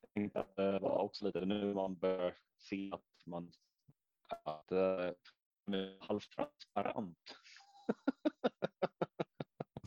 Jag 0.00 0.10
tänkte 0.14 0.40
att 0.40 0.56
det 0.56 0.78
var 0.78 0.98
också 0.98 1.24
lite 1.24 1.40
nu 1.40 1.74
man 1.74 1.98
börjar 1.98 2.36
se 2.58 2.90
att 2.92 3.26
man 3.26 3.52
att 4.44 4.72
uh, 4.72 5.10
halvtransparent. 6.00 7.18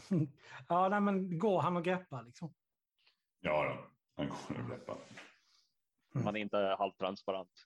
ja, 0.67 0.89
nej, 0.89 1.01
men 1.01 1.39
går 1.39 1.61
han 1.61 1.77
och 1.77 1.83
greppar 1.83 2.23
liksom? 2.23 2.53
Ja, 3.39 3.63
då. 3.63 3.85
den 4.23 4.29
går 4.29 4.61
att 4.61 4.69
greppa. 4.69 4.97
Man 6.13 6.35
är 6.35 6.39
inte 6.39 6.57
halvtransparent. 6.57 7.65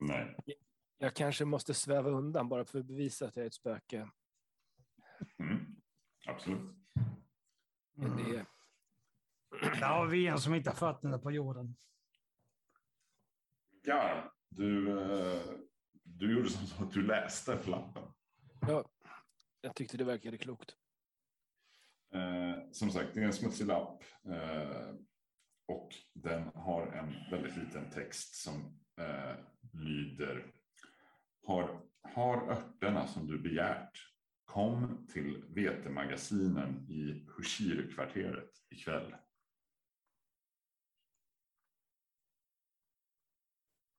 Nej. 0.00 0.36
Jag 0.98 1.14
kanske 1.14 1.44
måste 1.44 1.74
sväva 1.74 2.10
undan 2.10 2.48
bara 2.48 2.64
för 2.64 2.78
att 2.78 2.86
bevisa 2.86 3.26
att 3.26 3.36
jag 3.36 3.42
är 3.42 3.46
ett 3.46 3.54
spöke. 3.54 4.10
Mm. 5.38 5.76
Absolut. 6.26 6.76
Men 7.94 8.16
det 8.16 8.36
är... 8.36 8.46
Där 9.60 9.88
har 9.88 10.06
vi 10.06 10.26
en 10.26 10.38
som 10.38 10.54
inte 10.54 10.70
har 10.70 10.76
fötterna 10.76 11.18
på 11.18 11.30
jorden. 11.30 11.76
Garm, 13.84 14.30
du, 14.48 15.00
eh, 15.00 15.42
du 16.02 16.36
gjorde 16.36 16.50
som 16.50 16.86
att 16.86 16.92
du 16.92 17.02
läste 17.02 17.66
lappen. 17.66 18.12
Ja, 18.60 18.84
jag 19.60 19.74
tyckte 19.74 19.96
det 19.96 20.04
verkade 20.04 20.38
klokt. 20.38 20.76
Eh, 22.14 22.70
som 22.72 22.90
sagt, 22.90 23.14
det 23.14 23.20
är 23.20 23.24
en 23.24 23.32
smutsig 23.32 23.66
lapp. 23.66 24.02
Eh, 24.24 24.94
och 25.66 25.94
den 26.14 26.50
har 26.54 26.86
en 26.86 27.30
väldigt 27.30 27.56
liten 27.56 27.90
text 27.90 28.34
som 28.34 28.80
eh, 28.96 29.36
lyder. 29.72 30.52
Har, 31.48 31.80
har 32.02 32.50
örterna 32.50 33.06
som 33.06 33.26
du 33.26 33.38
begärt. 33.38 33.98
Kom 34.44 35.06
till 35.12 35.44
vetemagasinen 35.48 36.86
i 36.90 37.26
Hushir-kvarteret 37.36 38.50
ikväll. 38.70 39.14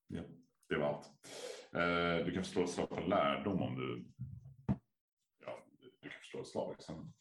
Ja, 0.07 0.23
det 0.69 0.77
var 0.77 0.87
allt. 0.87 1.05
Eh, 1.73 2.25
du 2.25 2.33
kan 2.33 2.43
slå 2.43 2.63
ett 2.63 2.69
slag 2.69 2.89
på 2.89 2.99
lärdom 2.99 3.61
om 3.61 3.75
du... 3.75 4.05
Ja, 5.45 5.65
du 6.01 6.09
kan 6.09 6.21
slå 6.23 6.41
ett 6.41 6.47
slag 6.47 6.81
sen. 6.81 7.13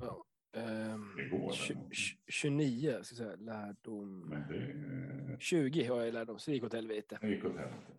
Ja. 0.00 0.24
Ehm, 0.52 1.14
Det 1.16 1.28
går. 1.28 1.50
tju- 1.52 1.90
tju- 1.90 2.18
29, 2.26 2.90
ska 2.90 2.96
jag 2.96 3.06
säga, 3.06 3.36
lärdom. 3.36 4.30
Det, 4.48 5.36
20 5.40 5.84
har 5.86 5.96
jag 5.98 6.08
i 6.08 6.12
lärdom, 6.12 6.38
så 6.38 6.50
det 6.50 6.54
gick 6.54 6.64
åt 6.64 6.72
helvete. 6.72 7.18
det 7.20 7.28
gick 7.28 7.44
åt 7.44 7.56
helvete. 7.56 7.92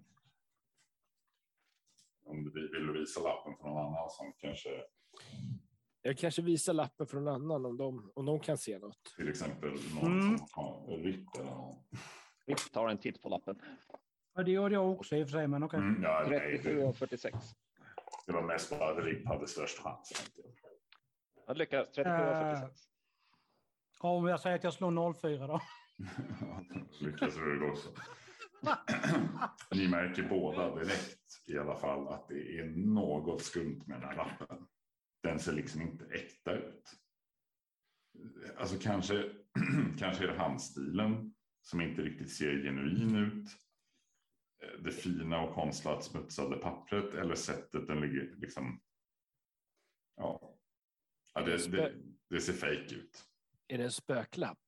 Om 2.34 2.44
blir 2.44 2.72
vill 2.72 2.88
du 2.88 3.00
visa 3.00 3.22
lappen 3.22 3.56
för 3.58 3.64
någon 3.68 3.78
annan 3.78 4.10
som 4.10 4.34
kanske 4.38 4.70
Jag 6.02 6.18
kanske 6.18 6.42
visar 6.42 6.74
lappen 6.74 7.08
för 7.08 7.20
någon 7.20 7.34
annan 7.36 7.66
om 7.66 7.78
de, 7.78 8.12
om 8.16 8.26
de 8.26 8.40
kan 8.40 8.58
se 8.58 8.80
något. 8.80 8.98
till 9.16 9.30
exempel 9.30 9.70
någon 9.96 10.22
Mm. 10.22 10.38
som 10.38 10.48
har 10.52 10.98
RIP 10.98 11.36
eller 11.36 11.46
någon. 11.52 11.76
Vi 12.46 12.56
tar 12.56 12.88
en 12.90 12.98
titt 12.98 13.22
på 13.22 13.30
lappen. 13.30 13.62
Ja, 14.36 14.44
det 14.44 14.52
gjorde 14.52 14.74
jag 14.74 14.92
också 14.92 15.16
i 15.16 15.24
och 15.24 15.28
för 15.28 15.32
sig, 15.32 15.48
men 15.48 15.64
okej. 15.64 15.80
Mm, 15.80 16.04
ja, 16.04 16.26
nej, 16.30 16.40
37 16.40 16.76
det, 16.80 16.86
och 16.86 16.96
46. 16.98 17.38
det 18.26 18.32
var 18.34 18.42
mest 18.42 18.80
bara 18.80 18.92
att 18.98 19.04
RIP 19.06 19.28
hade 19.28 19.48
störst 19.48 19.80
chans. 19.80 20.12
Jag 21.48 21.58
lyckas. 21.58 21.88
37 21.92 22.10
och 22.10 22.36
Äh. 22.36 22.54
46. 22.60 22.82
Ja, 24.02 24.10
om 24.10 24.28
jag 24.28 24.40
säger 24.40 24.56
att 24.56 24.64
jag 24.64 24.74
slår 24.74 25.14
04 25.14 25.48
då. 25.48 25.62
Lyckas 27.06 27.36
du 27.36 27.70
också. 27.72 27.90
Ni 29.72 29.88
märker 29.88 30.30
båda 30.30 30.76
direkt 30.76 31.44
i 31.48 31.58
alla 31.58 31.76
fall 31.76 32.08
att 32.08 32.28
det 32.28 32.60
är 32.60 32.66
något 32.66 33.44
skumt 33.44 33.84
med 33.86 34.02
den 34.02 34.10
här 34.10 34.16
lappen. 34.16 34.68
Den 35.24 35.40
ser 35.40 35.54
liksom 35.54 35.82
inte 35.82 36.06
äkta 36.06 36.54
ut. 36.54 36.94
Alltså 38.58 38.78
kanske, 38.80 39.32
kanske 40.00 40.24
är 40.24 40.28
det 40.28 40.38
handstilen 40.38 41.34
som 41.62 41.82
inte 41.82 42.02
riktigt 42.02 42.32
ser 42.32 42.64
genuin 42.64 43.16
ut. 43.16 43.50
Det 44.84 44.92
fina 44.92 45.42
och 45.42 45.56
konstlat 45.56 46.04
smutsade 46.04 46.58
pappret 46.58 47.14
eller 47.14 47.36
sättet 47.36 47.88
den 47.88 48.02
ligger 48.02 48.36
liksom. 48.36 48.82
Ja, 50.16 50.58
ja 51.34 51.42
det, 51.42 51.72
det, 51.72 51.96
det 52.30 52.42
ser 52.42 52.54
fake 52.54 52.96
ut. 52.96 53.26
Är 53.68 53.78
det 53.78 53.84
en 53.84 53.92
spöklapp? 53.92 54.60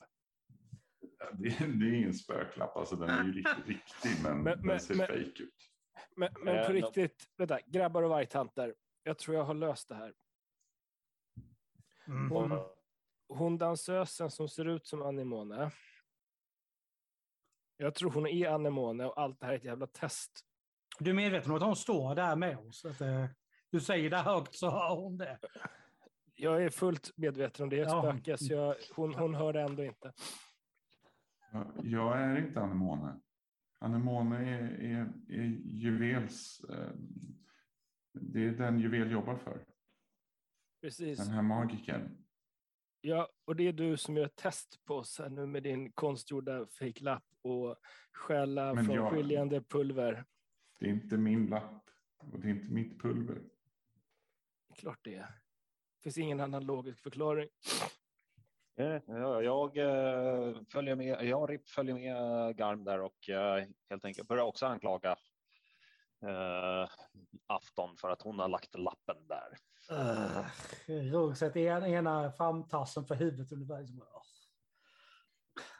Det, 1.33 1.49
det 1.49 1.85
är 1.89 1.93
ingen 1.93 2.13
spöklapp, 2.13 2.77
alltså 2.77 2.95
den 2.95 3.09
är 3.09 3.23
ju 3.23 3.31
riktigt 3.31 3.67
riktig, 3.67 4.23
men, 4.23 4.43
Men- 4.43 4.67
den 4.67 4.79
ser 4.79 4.95
men- 4.95 5.07
fake 5.07 5.19
ut. 5.43 5.53
Men, 6.15 6.33
men 6.43 6.55
Eh, 6.55 6.67
på 6.67 6.73
de- 6.73 6.81
riktigt, 6.81 7.29
vänta, 7.37 7.59
grabbar 7.65 8.03
och 8.03 8.09
vargtanter. 8.09 8.75
Jag 9.03 9.17
tror 9.17 9.35
jag 9.37 9.43
har 9.43 9.53
löst 9.53 9.89
det 9.89 9.95
här. 9.95 10.13
Mm. 12.07 12.31
Hon, 12.31 12.59
hon 13.27 13.57
dansösen 13.57 14.31
som 14.31 14.49
ser 14.49 14.65
ut 14.67 14.87
som 14.87 15.01
Anemone. 15.01 15.71
Jag 17.77 17.95
tror 17.95 18.11
hon 18.11 18.27
är 18.27 18.47
Anemone 18.49 19.05
och 19.05 19.21
allt 19.21 19.39
det 19.39 19.45
här 19.45 19.53
är 19.53 19.57
ett 19.57 19.63
jävla 19.63 19.87
test. 19.87 20.31
Du 20.99 21.09
är 21.09 21.13
medveten 21.15 21.51
om 21.51 21.57
att 21.57 21.63
hon 21.63 21.75
står 21.75 22.15
där 22.15 22.35
med 22.35 22.57
oss? 22.57 22.85
Att, 22.85 23.01
eh, 23.01 23.25
du 23.69 23.79
säger 23.81 24.09
det 24.09 24.17
högt 24.17 24.55
så 24.55 24.69
hör 24.69 24.95
hon 24.95 25.17
det. 25.17 25.39
Jag 26.35 26.63
är 26.63 26.69
fullt 26.69 27.11
medveten 27.17 27.63
om 27.63 27.69
det 27.69 27.79
är 27.79 27.81
ett 27.85 27.91
Ja. 27.91 28.01
spöke, 28.13 28.37
så 28.37 28.53
jag, 28.53 28.75
hon, 28.95 29.13
hon 29.13 29.35
hör 29.35 29.53
det 29.53 29.61
ändå 29.61 29.83
inte. 29.85 30.13
Ja, 31.55 31.73
Jag 31.83 32.21
är 32.21 32.37
inte 32.47 32.61
anemone. 32.61 33.19
Anemone 33.79 34.35
är, 34.49 34.63
är, 34.63 35.13
är 35.29 35.43
juvels. 35.65 36.61
Eh, 36.69 36.89
det 38.13 38.45
är 38.45 38.51
den 38.51 38.79
juvel 38.79 39.11
jobbar 39.11 39.35
för. 39.35 39.65
Precis. 40.81 41.17
Den 41.19 41.27
här 41.27 41.41
magiken. 41.41 42.17
Ja, 43.01 43.29
och 43.45 43.55
det 43.55 43.67
är 43.67 43.73
du 43.73 43.97
som 43.97 44.17
gör 44.17 44.27
test 44.27 44.85
på 44.85 44.95
oss 44.95 45.19
här 45.19 45.29
nu 45.29 45.45
med 45.45 45.63
din 45.63 45.91
konstgjorda 45.91 46.67
fejklapp 46.67 47.23
och 47.41 47.75
stjäla 48.13 48.73
Men 48.73 48.85
från 48.85 48.95
jag- 48.95 49.11
skiljande 49.11 49.61
pulver. 49.63 50.25
Det 50.79 50.85
är 50.85 50.89
inte 50.89 51.17
min 51.17 51.45
lapp 51.45 51.89
och 52.17 52.39
det 52.39 52.47
är 52.47 52.51
inte 52.51 52.71
mitt 52.71 53.01
pulver. 53.01 53.41
Klart 54.75 54.99
det 55.03 55.15
är. 55.15 55.21
Det 55.97 56.03
finns 56.03 56.17
ingen 56.17 56.39
annan 56.39 56.65
logisk 56.65 56.99
förklaring. 56.99 57.49
Eh, 58.77 59.01
ja, 59.07 59.41
Jag 59.41 59.77
eh, 59.77 60.55
följer 60.71 60.95
med. 60.95 61.23
Jag 61.23 61.49
Rip 61.49 61.69
följer 61.69 61.95
med 61.95 62.57
Garm 62.57 62.83
där 62.83 63.01
och 63.01 63.29
eh, 63.29 63.65
helt 63.89 64.05
enkelt 64.05 64.27
börjar 64.27 64.43
också 64.43 64.65
anklaga 64.65 65.11
eh, 66.25 66.89
Afton 67.47 67.97
för 67.97 68.09
att 68.09 68.21
hon 68.21 68.39
har 68.39 68.47
lagt 68.47 68.75
lappen 68.75 69.27
där. 69.27 69.57
Uh, 69.91 70.45
Rugg 70.87 71.37
sätter 71.37 71.59
en, 71.59 71.85
ena 71.85 72.31
framtassen 72.31 73.05
för 73.05 73.15
huvudet 73.15 73.51
ungefär. 73.51 73.79
Liksom. 73.79 74.01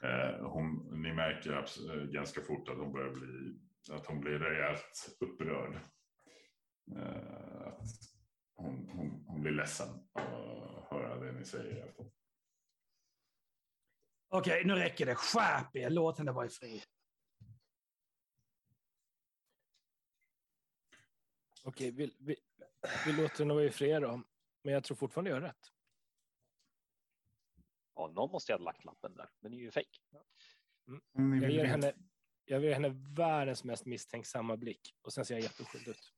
Eh, 0.04 0.48
hon, 0.48 1.02
ni 1.04 1.14
märker 1.14 1.66
ganska 2.14 2.42
fort 2.42 2.70
att 2.70 2.78
hon 2.78 2.94
börjar 2.94 3.14
bli, 3.14 3.60
att 3.92 4.06
hon 4.06 4.20
blir 4.20 4.40
rejält 4.40 5.18
upprörd. 5.20 5.76
Eh, 6.96 7.68
att 7.68 7.82
hon, 8.56 8.90
hon, 8.90 9.26
hon 9.28 9.42
blir 9.42 9.52
ledsen 9.52 9.88
att 10.14 10.90
höra 10.90 11.20
det 11.20 11.32
ni 11.32 11.46
säger. 11.46 11.94
Okej, 14.38 14.66
nu 14.66 14.76
räcker 14.76 15.06
det. 15.06 15.16
Skärp 15.16 15.76
er, 15.76 15.90
låt 15.90 16.18
henne 16.18 16.32
vara 16.32 16.46
i 16.46 16.50
fred. 16.50 16.82
Okej, 21.64 21.92
vi, 21.92 22.16
vi, 22.20 22.36
vi 23.06 23.14
låter 23.14 23.40
henne 23.40 23.54
vara 23.54 23.64
i 23.64 23.72
fred 23.72 24.02
då. 24.02 24.24
Men 24.64 24.74
jag 24.74 24.84
tror 24.84 24.98
fortfarande 24.98 25.30
jag 25.30 25.38
har 25.38 25.42
rätt. 25.42 25.72
Ja, 27.96 28.08
någon 28.08 28.32
måste 28.32 28.52
ju 28.52 28.58
ha 28.58 28.64
lagt 28.64 28.86
lappen 28.86 29.16
där, 29.16 29.30
men 29.40 29.52
det 29.52 29.58
är 29.58 29.60
ju 29.60 29.72
fejk. 29.72 30.02
Ni 31.14 31.42
Jag 31.42 31.52
ger 31.52 31.66
henne, 31.66 31.94
jag 32.46 32.64
ger 32.64 32.74
henne 32.74 32.90
världens 32.90 33.64
mest 33.64 33.86
misstänksamma 33.86 34.58
blick 34.58 34.96
och 35.02 35.14
sen 35.14 35.26
ser 35.26 35.36
jag 35.36 35.44
jätteskyldig 35.44 35.92
ut. 35.92 36.14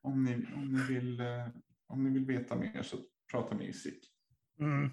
Om 0.00 0.24
ni, 0.24 0.34
om, 0.34 0.72
ni 0.72 0.94
vill, 0.94 1.20
eh, 1.20 1.48
om 1.86 2.04
ni 2.04 2.10
vill 2.10 2.24
veta 2.24 2.56
mer 2.56 2.82
så 2.82 2.98
prata 3.30 3.54
med 3.54 3.68
Isik. 3.68 4.12
Mm. 4.60 4.90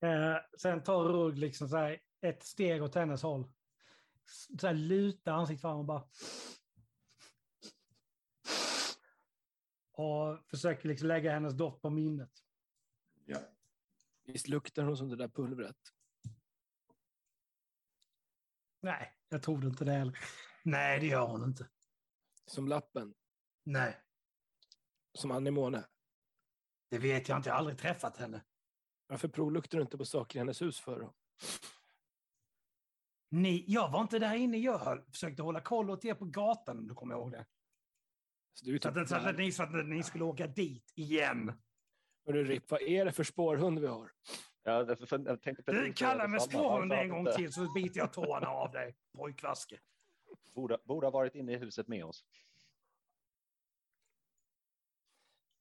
Eh, 0.00 0.36
sen 0.58 0.82
tar 0.82 1.04
Rugg 1.04 1.38
liksom 1.38 1.68
så 1.68 1.76
här 1.76 2.00
ett 2.20 2.42
steg 2.44 2.82
åt 2.82 2.94
hennes 2.94 3.22
håll. 3.22 3.52
Så 4.60 4.66
här 4.66 4.74
lutar 4.74 5.32
ansiktet 5.32 5.60
fram 5.60 5.78
och 5.78 5.84
bara... 5.84 6.08
Och 9.92 10.38
försöker 10.50 10.88
liksom 10.88 11.08
lägga 11.08 11.32
hennes 11.32 11.54
doft 11.54 11.82
på 11.82 11.90
minnet. 11.90 12.30
Ja. 13.24 13.38
Visst 14.24 14.48
luktar 14.48 14.82
hon 14.82 14.96
som 14.96 15.08
det 15.08 15.16
där 15.16 15.28
pulvret? 15.28 15.76
Nej, 18.80 19.14
jag 19.28 19.42
trodde 19.42 19.66
inte 19.66 19.84
det 19.84 19.92
heller. 19.92 20.18
Nej, 20.62 21.00
det 21.00 21.06
gör 21.06 21.26
hon 21.26 21.44
inte. 21.44 21.68
Som 22.46 22.68
lappen? 22.68 23.14
Nej, 23.64 24.00
Som 25.14 25.30
anemone? 25.30 25.84
det 26.90 26.98
vet 26.98 27.28
jag 27.28 27.38
inte. 27.38 27.48
Jag 27.48 27.54
har 27.54 27.58
aldrig 27.58 27.78
träffat 27.78 28.16
henne. 28.16 28.44
Varför 29.08 29.28
provluktar 29.28 29.78
du 29.78 29.82
inte 29.82 29.98
på 29.98 30.04
saker 30.04 30.36
i 30.36 30.40
hennes 30.40 30.62
hus 30.62 30.80
för? 30.80 31.00
Då? 31.00 31.14
Ni, 33.30 33.64
jag 33.68 33.90
var 33.90 34.00
inte 34.00 34.18
där 34.18 34.34
inne. 34.34 34.58
Jag 34.58 34.78
höll, 34.78 35.02
försökte 35.10 35.42
hålla 35.42 35.60
koll 35.60 35.90
åt 35.90 36.04
er 36.04 36.14
på 36.14 36.24
gatan 36.24 36.78
om 36.78 36.88
du 36.88 36.94
kommer 36.94 37.14
ihåg 37.14 37.32
det. 37.32 37.46
Så 38.54 38.64
du 38.64 38.78
Så 38.78 38.88
att, 38.88 38.94
typ 38.94 39.08
så 39.08 39.14
att, 39.16 39.36
ni, 39.36 39.52
så 39.52 39.62
att 39.62 39.86
ni 39.86 40.02
skulle 40.02 40.24
åka 40.24 40.46
dit 40.46 40.92
igen. 40.94 41.52
Hörru 42.26 42.44
Ripp, 42.44 42.70
vad 42.70 42.82
är 42.82 43.04
det 43.04 43.12
för 43.12 43.24
spårhund 43.24 43.78
vi 43.78 43.86
har? 43.86 44.12
Ja, 44.62 44.84
därför- 44.84 45.06
för- 45.06 45.18
jag 45.26 45.42
tänkte 45.42 45.72
Du 45.72 45.92
kallar 45.92 46.28
mig 46.28 46.40
spårhund 46.40 46.92
en 46.92 47.08
gång 47.08 47.26
till 47.36 47.52
så 47.52 47.72
biter 47.72 47.98
jag 48.00 48.12
tårna 48.12 48.46
av 48.48 48.70
dig, 48.70 48.96
pojkvaske. 49.12 49.80
Borde, 50.54 50.78
borde 50.84 51.06
ha 51.06 51.10
varit 51.10 51.34
inne 51.34 51.52
i 51.52 51.56
huset 51.56 51.88
med 51.88 52.04
oss. 52.04 52.24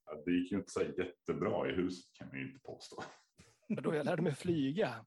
Ja, 0.05 0.21
Det 0.25 0.31
gick 0.31 0.51
ju 0.51 0.57
inte 0.57 0.71
så 0.71 0.81
jättebra 0.81 1.69
i 1.69 1.73
huset 1.73 2.13
kan 2.13 2.29
vi 2.31 2.37
ju 2.39 2.47
inte 2.47 2.59
påstå. 2.59 3.03
Då 3.67 3.95
jag 3.95 4.05
lärde 4.05 4.21
mig 4.21 4.35
flyga. 4.35 5.05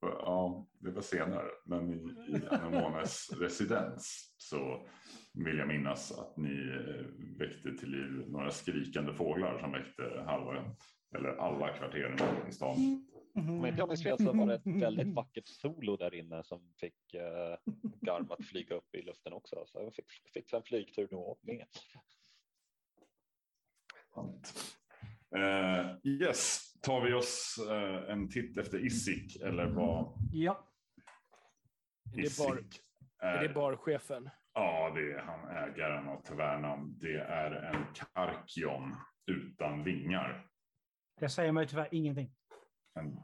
Ja, 0.00 0.66
det 0.78 0.90
var 0.90 1.02
senare, 1.02 1.48
men 1.64 1.92
i, 1.92 1.96
i 2.36 2.46
Anemones 2.50 3.32
residens 3.32 4.34
så 4.36 4.86
vill 5.32 5.58
jag 5.58 5.68
minnas 5.68 6.12
att 6.12 6.36
ni 6.36 6.50
eh, 6.50 7.06
väckte 7.38 7.76
till 7.78 7.90
liv 7.90 8.24
några 8.28 8.50
skrikande 8.50 9.14
fåglar 9.14 9.58
som 9.58 9.72
väckte 9.72 10.22
halva 10.26 10.74
eller 11.14 11.28
alla 11.28 11.76
kvarteren 11.76 12.48
i 12.48 12.52
stan. 12.52 13.06
Om 13.34 13.66
inte 13.66 13.78
jag 13.78 13.88
minns 13.88 14.02
fel 14.02 14.18
så 14.18 14.32
var 14.32 14.46
det 14.46 14.54
ett 14.54 14.82
väldigt 14.82 15.14
vackert 15.14 15.46
solo 15.46 15.96
där 15.96 16.14
inne 16.14 16.42
som 16.42 16.72
fick 16.76 17.14
eh, 17.14 17.56
Garm 18.00 18.30
att 18.30 18.44
flyga 18.44 18.76
upp 18.76 18.94
i 18.94 19.02
luften 19.02 19.32
också. 19.32 19.64
Så 19.66 19.78
jag 19.78 19.94
fick, 19.94 20.12
fick 20.34 20.52
en 20.52 20.62
flygtur 20.62 21.08
då 21.10 21.38
med. 21.42 21.66
Eh, 25.36 25.96
yes, 26.04 26.71
tar 26.82 27.00
vi 27.00 27.12
oss 27.12 27.58
eh, 27.70 28.10
en 28.12 28.28
titt 28.28 28.58
efter 28.58 28.78
Isik 28.86 29.40
eller 29.42 29.66
vad 29.66 30.14
Ja, 30.32 30.68
Är 32.12 32.16
det, 32.16 32.38
bar, 32.38 32.58
Isik 32.58 32.80
är 33.18 33.42
det 33.48 33.54
barchefen? 33.54 34.30
Ja, 34.54 34.90
det 34.94 35.12
är 35.12 35.18
han 35.22 35.48
ägaren 35.48 36.08
av 36.08 36.22
tavernan. 36.22 36.98
Det 36.98 37.14
är 37.20 37.50
en 37.50 37.84
karkion 37.94 38.96
utan 39.26 39.84
vingar. 39.84 40.46
det 41.20 41.28
säger 41.28 41.52
mig 41.52 41.66
tyvärr 41.68 41.88
ingenting. 41.92 42.34
En 42.94 43.16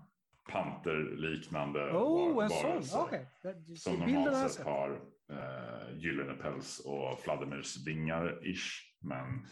panterliknande 0.53 1.93
Oh, 1.93 2.45
en 2.45 2.51
sån. 2.83 3.09
Det- 3.43 3.77
Som 3.77 3.99
normalt 3.99 4.37
sett 4.37 4.51
sett. 4.53 4.67
har 4.67 5.01
eh, 5.33 5.99
gyllene 5.99 6.35
päls 6.35 6.79
och 6.87 7.19
fladdermusvingar 7.21 8.47
ish. 8.49 8.95
Men 9.01 9.47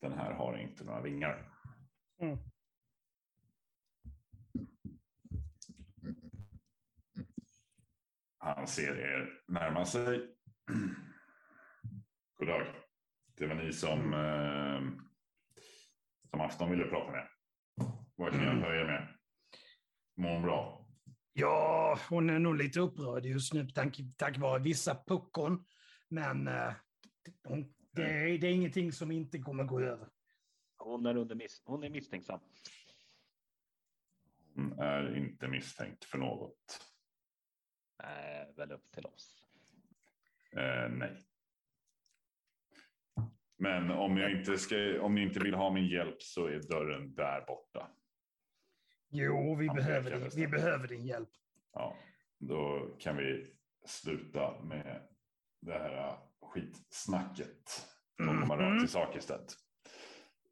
den 0.00 0.12
här 0.12 0.32
har 0.32 0.56
inte 0.58 0.84
några 0.84 1.00
vingar. 1.02 1.50
Mm. 2.22 2.38
Han 8.42 8.66
ser 8.66 8.96
er 8.96 9.42
närma 9.48 9.84
sig. 9.84 10.18
God 12.38 12.48
dag. 12.48 12.66
Det 13.36 13.46
var 13.46 13.54
ni 13.54 13.72
som, 13.72 14.14
eh, 14.14 14.80
som 16.30 16.40
Afton 16.40 16.70
ville 16.70 16.84
prata 16.84 17.12
med. 17.12 17.28
Vad 18.16 18.32
kan 18.32 18.42
jag 18.42 18.54
hjälpa 18.54 18.74
er 18.74 18.84
med? 18.84 19.08
Mår 20.16 20.30
hon 20.30 20.42
bra? 20.42 20.86
Ja, 21.32 21.98
hon 22.08 22.30
är 22.30 22.38
nog 22.38 22.56
lite 22.56 22.80
upprörd 22.80 23.24
just 23.24 23.54
nu 23.54 23.68
tack, 23.68 24.00
tack 24.16 24.38
vare 24.38 24.62
vissa 24.62 24.94
puckon. 25.06 25.64
Men 26.08 26.48
eh, 26.48 26.72
hon, 27.44 27.74
det, 27.92 28.02
är, 28.02 28.38
det 28.38 28.46
är 28.46 28.52
ingenting 28.52 28.92
som 28.92 29.10
inte 29.10 29.38
kommer 29.38 29.64
gå 29.64 29.80
över. 29.80 30.08
Hon 30.76 31.06
är, 31.06 31.16
under 31.16 31.34
miss 31.34 31.62
hon 31.64 31.84
är 31.84 31.90
misstänksam. 31.90 32.40
Hon 34.54 34.78
är 34.78 35.16
inte 35.16 35.48
misstänkt 35.48 36.04
för 36.04 36.18
något. 36.18 36.80
Nej, 38.02 38.52
väl 38.56 38.72
upp 38.72 38.90
till 38.90 39.06
oss. 39.06 39.46
Eh, 40.52 40.88
nej. 40.90 41.16
Men 43.58 43.90
om, 43.90 44.16
jag 44.16 44.32
inte 44.32 44.58
ska, 44.58 45.02
om 45.02 45.14
ni 45.14 45.22
inte 45.22 45.40
vill 45.40 45.54
ha 45.54 45.70
min 45.70 45.88
hjälp 45.88 46.22
så 46.22 46.46
är 46.46 46.60
dörren 46.60 47.14
där 47.14 47.44
borta. 47.46 47.90
Jo, 49.10 49.56
vi, 49.56 49.66
Han 49.66 49.76
behöver 49.76 50.10
din, 50.10 50.30
vi 50.36 50.46
behöver 50.46 50.88
din 50.88 51.06
hjälp. 51.06 51.28
Ja, 51.72 51.96
då 52.38 52.88
kan 52.98 53.16
vi 53.16 53.46
sluta 53.86 54.62
med 54.62 55.08
det 55.60 55.72
här 55.72 56.16
skitsnacket 56.42 57.86
och 58.18 58.40
komma 58.40 58.56
rakt 58.56 58.80
till 58.80 58.88
sak 58.88 59.16
istället. 59.16 59.56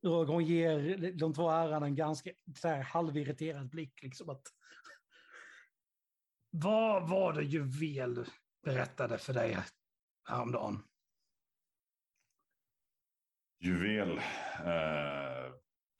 Ögon 0.02 0.44
ger 0.44 1.12
de 1.12 1.34
två 1.34 1.48
herrarna 1.48 1.86
en 1.86 1.94
ganska 1.94 2.30
så 2.54 2.68
här, 2.68 2.82
halvirriterad 2.82 3.70
blick. 3.70 4.02
Liksom 4.02 4.30
att, 4.30 4.42
vad 6.50 7.08
var 7.08 7.32
det 7.32 7.42
Juvel 7.42 8.26
berättade 8.64 9.18
för 9.18 9.32
dig 9.32 9.58
häromdagen? 10.28 10.82
Juvel 13.60 14.18
eh, 14.58 15.52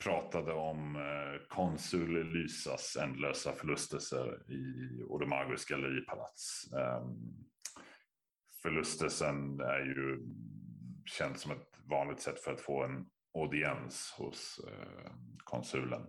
pratade 0.04 0.52
om 0.52 0.96
eh, 0.96 1.46
konsul 1.48 2.32
Lysas 2.32 2.96
ändlösa 2.96 3.52
förlustelser 3.52 4.52
i 4.52 5.02
Odemagos 5.02 5.64
galleripalats. 5.64 6.72
Eh, 6.72 7.06
förlustelsen 8.62 9.60
är 9.60 9.78
ju 9.80 10.18
känd 11.04 11.38
som 11.38 11.52
ett 11.52 11.80
vanligt 11.84 12.20
sätt 12.20 12.40
för 12.40 12.52
att 12.52 12.60
få 12.60 12.84
en 12.84 13.10
audiens 13.34 14.14
hos 14.18 14.60
eh, 14.68 15.12
konsulen. 15.44 16.02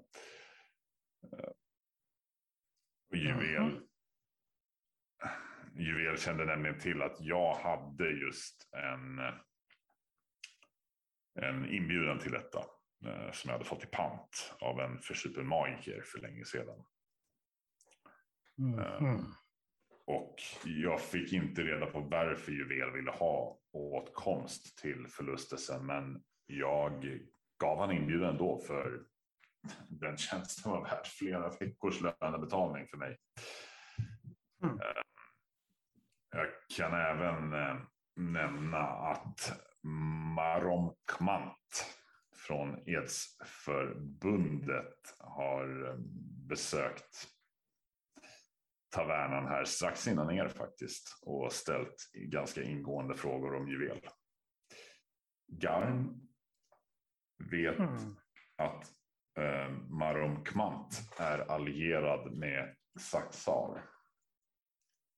Eh, 1.33 1.49
och 3.09 3.17
Juvel, 3.17 3.63
Mhm. 3.63 3.88
Juvel 5.79 6.17
kände 6.17 6.45
nämligen 6.45 6.79
till 6.79 7.01
att 7.01 7.17
jag 7.19 7.55
hade 7.55 8.09
just 8.09 8.69
en 8.73 9.19
en 11.41 11.69
inbjudan 11.69 12.19
till 12.19 12.31
detta 12.31 12.59
eh, 13.05 13.31
som 13.31 13.49
jag 13.49 13.51
hade 13.51 13.65
fått 13.65 13.83
i 13.83 13.87
pant 13.87 14.55
av 14.59 14.79
en 14.79 14.99
försupen 14.99 15.47
magiker 15.47 16.03
för 16.05 16.19
länge 16.19 16.45
sedan. 16.45 16.85
Mhm. 18.57 19.33
Och 20.05 20.35
jag 20.65 21.01
fick 21.01 21.33
inte 21.33 21.61
reda 21.61 21.85
på 21.85 21.99
varför 21.99 22.51
Juvel 22.51 22.91
ville 22.91 23.11
ha 23.11 23.59
åtkomst 23.71 24.77
till 24.77 25.07
förlustelsen, 25.07 25.85
men 25.85 26.23
jag 26.45 27.19
gav 27.57 27.79
han 27.79 27.91
inbjudan 27.91 28.37
då 28.37 28.57
för 28.57 29.03
den 29.89 30.17
tjänsten 30.17 30.71
var 30.71 30.81
värd 30.81 31.07
flera 31.07 31.49
veckors 31.49 32.01
lönebetalning 32.01 32.87
för 32.87 32.97
mig. 32.97 33.17
Mm. 34.63 34.79
Jag 36.31 36.47
kan 36.77 36.93
även 36.93 37.53
eh, 37.53 37.77
nämna 38.15 38.79
att 38.87 39.59
Marom 40.35 40.95
Kmant 41.17 41.95
från 42.35 42.89
Edsförbundet 42.89 45.15
har 45.19 45.87
eh, 45.87 45.95
besökt 46.47 47.27
tavernan 48.89 49.47
här 49.47 49.63
strax 49.63 50.07
innan 50.07 50.31
er 50.31 50.47
faktiskt 50.47 51.19
och 51.21 51.53
ställt 51.53 52.09
ganska 52.13 52.63
ingående 52.63 53.15
frågor 53.15 53.55
om 53.55 53.67
juvel. 53.69 54.01
Garn 55.47 56.27
vet 57.51 57.79
Mm. 57.79 58.15
att 58.55 58.91
eh, 59.37 59.69
Marom 59.89 60.43
Kmant 60.43 61.01
är 61.19 61.39
allierad 61.39 62.37
med 62.37 62.75
Saxar. 62.99 63.89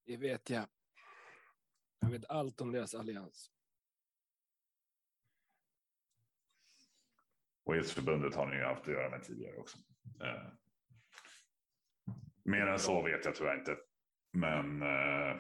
Det 0.06 0.18
vet 0.18 0.50
jag. 0.50 0.66
Jag 2.02 2.10
vet 2.10 2.26
allt 2.30 2.62
om 2.62 2.72
deras 2.72 2.96
allians. 2.96 3.52
Och 7.64 7.86
förbundet 7.86 8.36
har 8.36 8.48
ni 8.48 8.56
ju 8.56 8.64
haft 8.64 8.82
att 8.82 8.88
göra 8.88 9.10
med 9.10 9.24
tidigare 9.24 9.58
också. 9.58 9.78
Eh, 10.22 10.48
mer 12.44 12.68
än 12.68 12.80
så 12.80 13.02
vet 13.02 13.26
jag 13.26 13.36
tyvärr 13.36 13.60
inte. 13.60 13.78
Men 14.32 14.82
eh, 14.82 15.38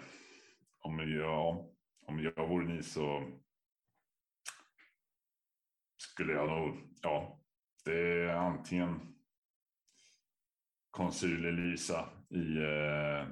om, 0.79 0.99
jag, 0.99 1.75
om 2.01 2.19
jag 2.19 2.47
vore 2.47 2.73
ni 2.73 2.83
så 2.83 3.31
skulle 5.97 6.33
jag 6.33 6.49
nog, 6.49 6.97
ja, 7.01 7.41
det 7.85 7.99
är 7.99 8.27
antingen 8.27 9.15
konsul 10.91 11.45
Elisa 11.45 12.09
i 12.29 12.57
eh, 12.57 13.27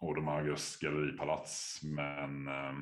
Odomagos 0.00 0.78
galleripalats, 0.78 1.82
men 1.82 2.48
eh, 2.48 2.72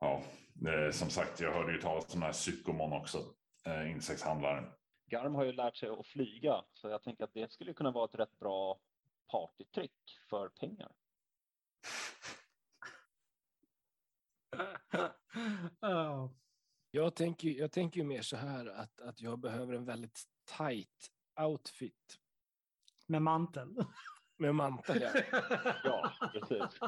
ja, 0.00 0.22
eh, 0.68 0.90
som 0.90 1.10
sagt, 1.10 1.40
jag 1.40 1.52
hörde 1.52 1.72
ju 1.72 1.80
talas 1.80 2.04
om 2.04 2.20
den 2.20 2.22
här 2.22 2.32
psykomon 2.32 2.92
också, 2.92 3.18
eh, 3.64 3.90
insektshandlaren. 3.90 4.64
Garm 5.06 5.34
har 5.34 5.44
ju 5.44 5.52
lärt 5.52 5.76
sig 5.76 5.88
att 5.88 6.06
flyga, 6.06 6.64
så 6.72 6.88
jag 6.88 7.02
tänker 7.02 7.24
att 7.24 7.34
det 7.34 7.52
skulle 7.52 7.74
kunna 7.74 7.90
vara 7.90 8.04
ett 8.04 8.14
rätt 8.14 8.38
bra 8.38 8.80
partytrick 9.32 10.20
för 10.30 10.48
pengar. 10.48 10.92
Ja. 15.80 16.34
Jag 16.90 17.14
tänker, 17.14 17.48
jag 17.48 17.72
tänker 17.72 18.00
ju 18.00 18.06
mer 18.06 18.22
så 18.22 18.36
här 18.36 18.66
att, 18.66 19.00
att 19.00 19.20
jag 19.20 19.38
behöver 19.38 19.74
en 19.74 19.84
väldigt 19.84 20.24
tight 20.58 21.10
outfit 21.40 22.18
Med 23.06 23.22
mantel. 23.22 23.76
med 24.38 24.54
mantel. 24.54 25.02
Ja. 25.02 25.12
Ja, 25.84 26.12
precis. 26.32 26.78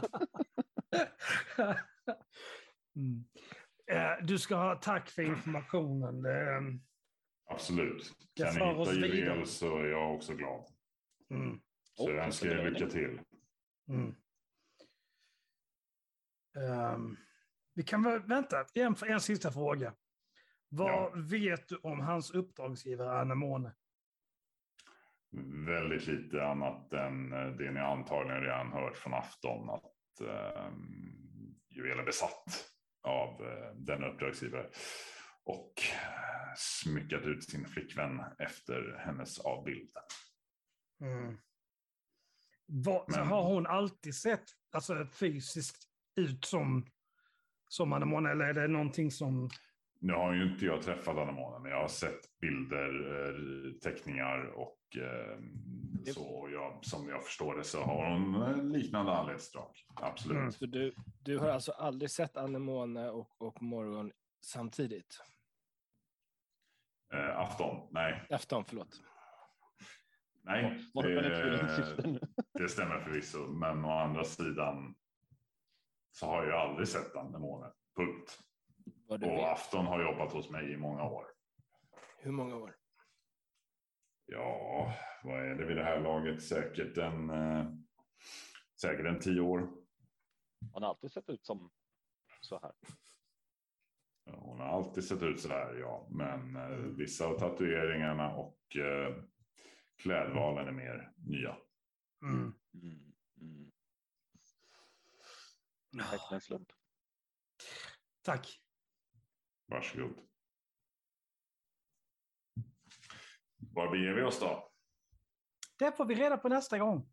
mm. 2.97 3.25
Eh, 3.93 4.25
Du 4.27 4.39
ska 4.39 4.55
ha 4.57 4.75
tack 4.75 5.11
för 5.11 5.23
informationen. 5.23 6.25
Eh, 6.25 6.81
Absolut. 7.51 8.13
Kan 8.35 8.55
ni 8.55 8.65
hitta 8.79 8.93
juvel 9.07 9.47
så 9.47 9.77
är 9.79 9.85
jag 9.85 10.15
också 10.15 10.35
glad. 10.35 10.65
Mm. 11.31 11.61
Så 11.97 12.05
Och 12.05 12.11
jag 12.15 12.25
önskar 12.25 12.49
er 12.49 12.71
lycka 12.71 12.87
till. 12.87 13.21
Mm. 13.89 14.15
Ehm, 16.59 17.17
vi 17.75 17.83
kan 17.83 18.03
väl 18.03 18.23
vänta, 18.23 18.65
en, 18.75 18.95
en 19.07 19.21
sista 19.21 19.53
fråga. 19.53 19.95
Vad 20.69 20.91
Ja. 20.91 21.13
vet 21.17 21.69
du 21.69 21.77
om 21.77 22.01
hans 22.01 22.31
uppdragsgivare 22.31 23.21
Anemone? 23.21 23.73
Väldigt 25.67 26.07
lite 26.07 26.45
annat 26.47 26.93
än 26.93 27.33
eh, 27.33 27.47
det 27.47 27.71
ni 27.71 27.81
antagligen 27.81 28.43
redan 28.43 28.73
hört 28.73 28.97
från 28.97 29.15
afton. 29.15 29.71
Att 29.71 30.21
eh, 30.21 30.73
juvel 31.71 31.99
är 31.99 32.05
besatt 32.05 32.71
av 33.03 33.29
eh, 33.29 33.75
den 33.75 34.05
uppdragsgivare. 34.05 34.67
Och 35.45 35.73
eh, 35.93 36.55
smyckat 36.57 37.23
ut 37.23 37.45
sin 37.45 37.65
flickvän 37.65 38.23
efter 38.39 39.03
hennes 39.07 39.39
avbild. 39.39 39.91
Mm. 41.01 41.37
Så 42.85 43.05
Men- 43.09 43.27
har 43.27 43.43
hon 43.43 43.67
alltid 43.67 44.15
sett 44.15 44.45
alltså, 44.73 45.07
fysiskt 45.07 45.89
ut 46.17 46.45
som, 46.45 46.87
som 47.69 47.93
Anemone 47.93 48.31
eller 48.31 48.45
är 48.45 48.55
det 48.55 48.69
någonting 48.69 49.11
som... 49.11 49.51
Nu 50.01 50.13
har 50.13 50.33
ju 50.33 50.53
inte 50.53 50.65
jag 50.67 50.83
träffat 50.83 51.17
Anemone, 51.17 51.59
men 51.63 51.71
jag 51.71 51.81
har 51.81 51.89
sett 51.89 52.39
bilder, 52.41 53.25
eh, 53.25 53.73
teckningar 53.73 54.45
och 54.45 54.80
så. 56.15 56.25
Och 56.25 56.51
jag, 56.51 56.85
som 56.85 57.09
jag 57.09 57.25
förstår 57.25 57.57
det 57.57 57.65
så 57.65 57.83
har 57.83 58.11
hon 58.11 58.43
eh, 58.43 58.65
liknande 58.65 59.13
anledsdrag. 59.13 59.71
Absolut. 59.95 60.39
Mm. 60.39 60.53
Så 60.53 60.67
du, 60.67 60.95
du 61.21 61.39
har 61.39 61.49
alltså 61.49 61.73
aldrig 61.73 62.11
sett 62.11 62.37
Anemone 62.37 63.11
och, 63.11 63.43
och 63.43 63.63
Morgon 63.63 64.13
samtidigt? 64.41 65.21
Eh, 67.13 67.39
afton? 67.39 67.89
Nej, 67.91 68.27
Afton, 68.31 68.65
förlåt. 68.65 69.01
nej. 70.43 70.79
Det 70.95 71.21
Det, 71.23 71.77
syften? 71.77 72.21
det 72.59 72.69
stämmer 72.69 73.01
förvisso. 73.01 73.39
Men 73.39 73.85
å 73.85 73.91
andra 73.91 74.25
sidan 74.25 74.95
så 76.13 76.27
har 76.27 76.47
jag 76.47 76.61
aldrig 76.61 76.89
sett 76.89 77.17
Anemone. 77.17 77.67
Punkt. 77.97 78.39
Och 79.09 79.23
vet. 79.23 79.49
afton 79.49 79.87
har 79.87 80.03
jobbat 80.03 80.33
hos 80.33 80.51
mig 80.51 80.73
i 80.73 80.77
många 80.77 81.05
år. 81.05 81.27
Hur 82.19 82.33
många 82.33 82.57
år? 82.57 82.77
Ja, 84.33 84.95
vad 85.23 85.45
är 85.45 85.55
det 85.55 85.65
vid 85.67 85.77
det 85.77 85.85
här 85.85 86.01
laget? 86.01 86.43
Säkert 86.43 86.99
en, 86.99 87.31
eh, 87.31 87.67
säkert 88.81 89.07
en 89.07 89.21
tio 89.21 89.41
år. 89.41 89.71
Han 90.73 90.83
har 90.83 90.89
alltid 90.89 91.13
sett 91.13 91.29
ut 91.29 91.47
som 91.47 91.71
så 92.41 92.61
här. 92.61 92.73
Ja, 94.25 94.37
Hon 94.41 94.61
har 94.61 94.67
alltid 94.67 95.05
sett 95.05 95.23
ut 95.23 95.41
så 95.41 95.49
här, 95.49 95.75
ja. 95.75 96.09
Men 96.11 96.57
eh, 96.57 96.79
vissa 96.79 97.27
av 97.27 97.39
tatueringarna 97.39 98.35
och 98.35 98.77
eh, 98.77 99.25
klädvalen 99.97 100.69
är 100.69 100.73
mer 100.73 101.13
nya. 101.17 101.57
Mm. 102.23 102.55
Mm. 102.75 103.15
Mm. 103.41 103.71
Tack 105.99 106.29
för 106.29 106.35
en 106.35 106.41
slump. 106.41 106.73
Tack. 108.23 108.61
Varsågod. 109.67 110.30
Var 113.75 113.91
beger 113.91 114.13
vi 114.13 114.23
oss 114.23 114.41
då? 114.41 114.71
Det 115.79 115.97
får 115.97 116.05
vi 116.05 116.15
reda 116.15 116.37
på 116.37 116.49
nästa 116.49 116.79
gång. 116.79 117.13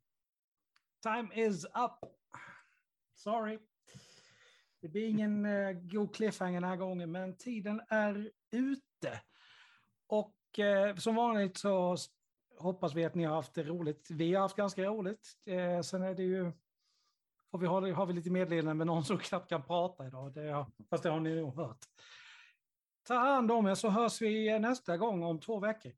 Time 1.03 1.35
is 1.45 1.65
up. 1.65 2.11
Sorry. 3.15 3.59
Det 4.81 4.87
blir 4.87 5.07
ingen 5.09 5.45
uh, 5.45 5.71
god 5.81 6.15
cliffhanger 6.15 6.61
den 6.61 6.69
här 6.69 6.77
gången, 6.77 7.11
men 7.11 7.37
tiden 7.37 7.81
är 7.89 8.31
ute. 8.51 9.21
Och 10.07 10.59
eh, 10.59 10.95
som 10.95 11.15
vanligt 11.15 11.57
så 11.57 11.97
hoppas 12.59 12.93
vi 12.95 13.05
att 13.05 13.15
ni 13.15 13.23
har 13.23 13.35
haft 13.35 13.53
det 13.53 13.63
roligt. 13.63 14.07
Vi 14.11 14.33
har 14.33 14.41
haft 14.41 14.55
ganska 14.55 14.83
roligt. 14.83 15.33
Eh, 15.45 15.81
sen 15.81 16.01
är 16.03 16.15
det 16.15 16.23
ju... 16.23 16.51
Och 17.51 17.63
vi 17.63 17.67
har, 17.67 17.91
har 17.91 18.05
vi 18.05 18.13
lite 18.13 18.29
meddelande 18.31 18.73
med 18.73 18.87
någon 18.87 19.03
som 19.05 19.17
knappt 19.19 19.49
kan 19.49 19.63
prata 19.63 20.07
idag. 20.07 20.33
Det, 20.33 20.51
har- 20.51 20.71
fast 20.89 21.03
det 21.03 21.09
har 21.09 21.19
ni 21.19 21.35
nog 21.35 21.55
hört. 21.55 21.85
Ta 23.03 23.15
hand 23.15 23.51
om 23.51 23.67
er 23.67 23.75
så 23.75 23.89
hörs 23.89 24.21
vi 24.21 24.49
eh, 24.49 24.59
nästa 24.59 24.97
gång 24.97 25.23
om 25.23 25.39
två 25.39 25.59
veckor. 25.59 25.91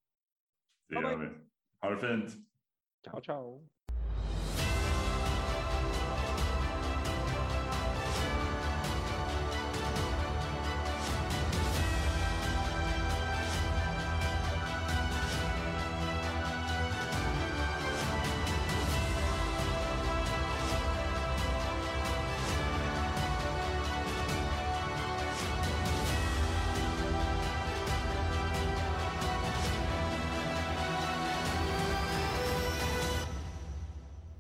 Det 0.89 0.95
Bye, 0.95 1.03
gör 1.03 1.17
bye. 1.17 1.29
vi. 1.29 1.35
Ha 1.81 1.89
det 1.89 1.97
fint. 1.97 2.31
Ciao, 3.05 3.21
ciao. 3.21 3.69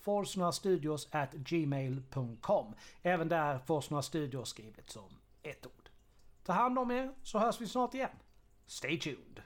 forsnastudios 0.00 1.08
at 1.10 1.32
gmail.com. 1.34 2.74
Även 3.02 3.28
där 3.28 3.58
Forsnora 3.58 4.02
Studios 4.02 4.48
skrivet 4.48 4.90
som 4.90 5.10
ett 5.42 5.66
ord. 5.66 5.90
Ta 6.44 6.52
hand 6.52 6.78
om 6.78 6.90
er 6.90 7.14
så 7.22 7.38
hörs 7.38 7.60
vi 7.60 7.66
snart 7.66 7.94
igen. 7.94 8.10
Stay 8.66 9.00
tuned! 9.00 9.40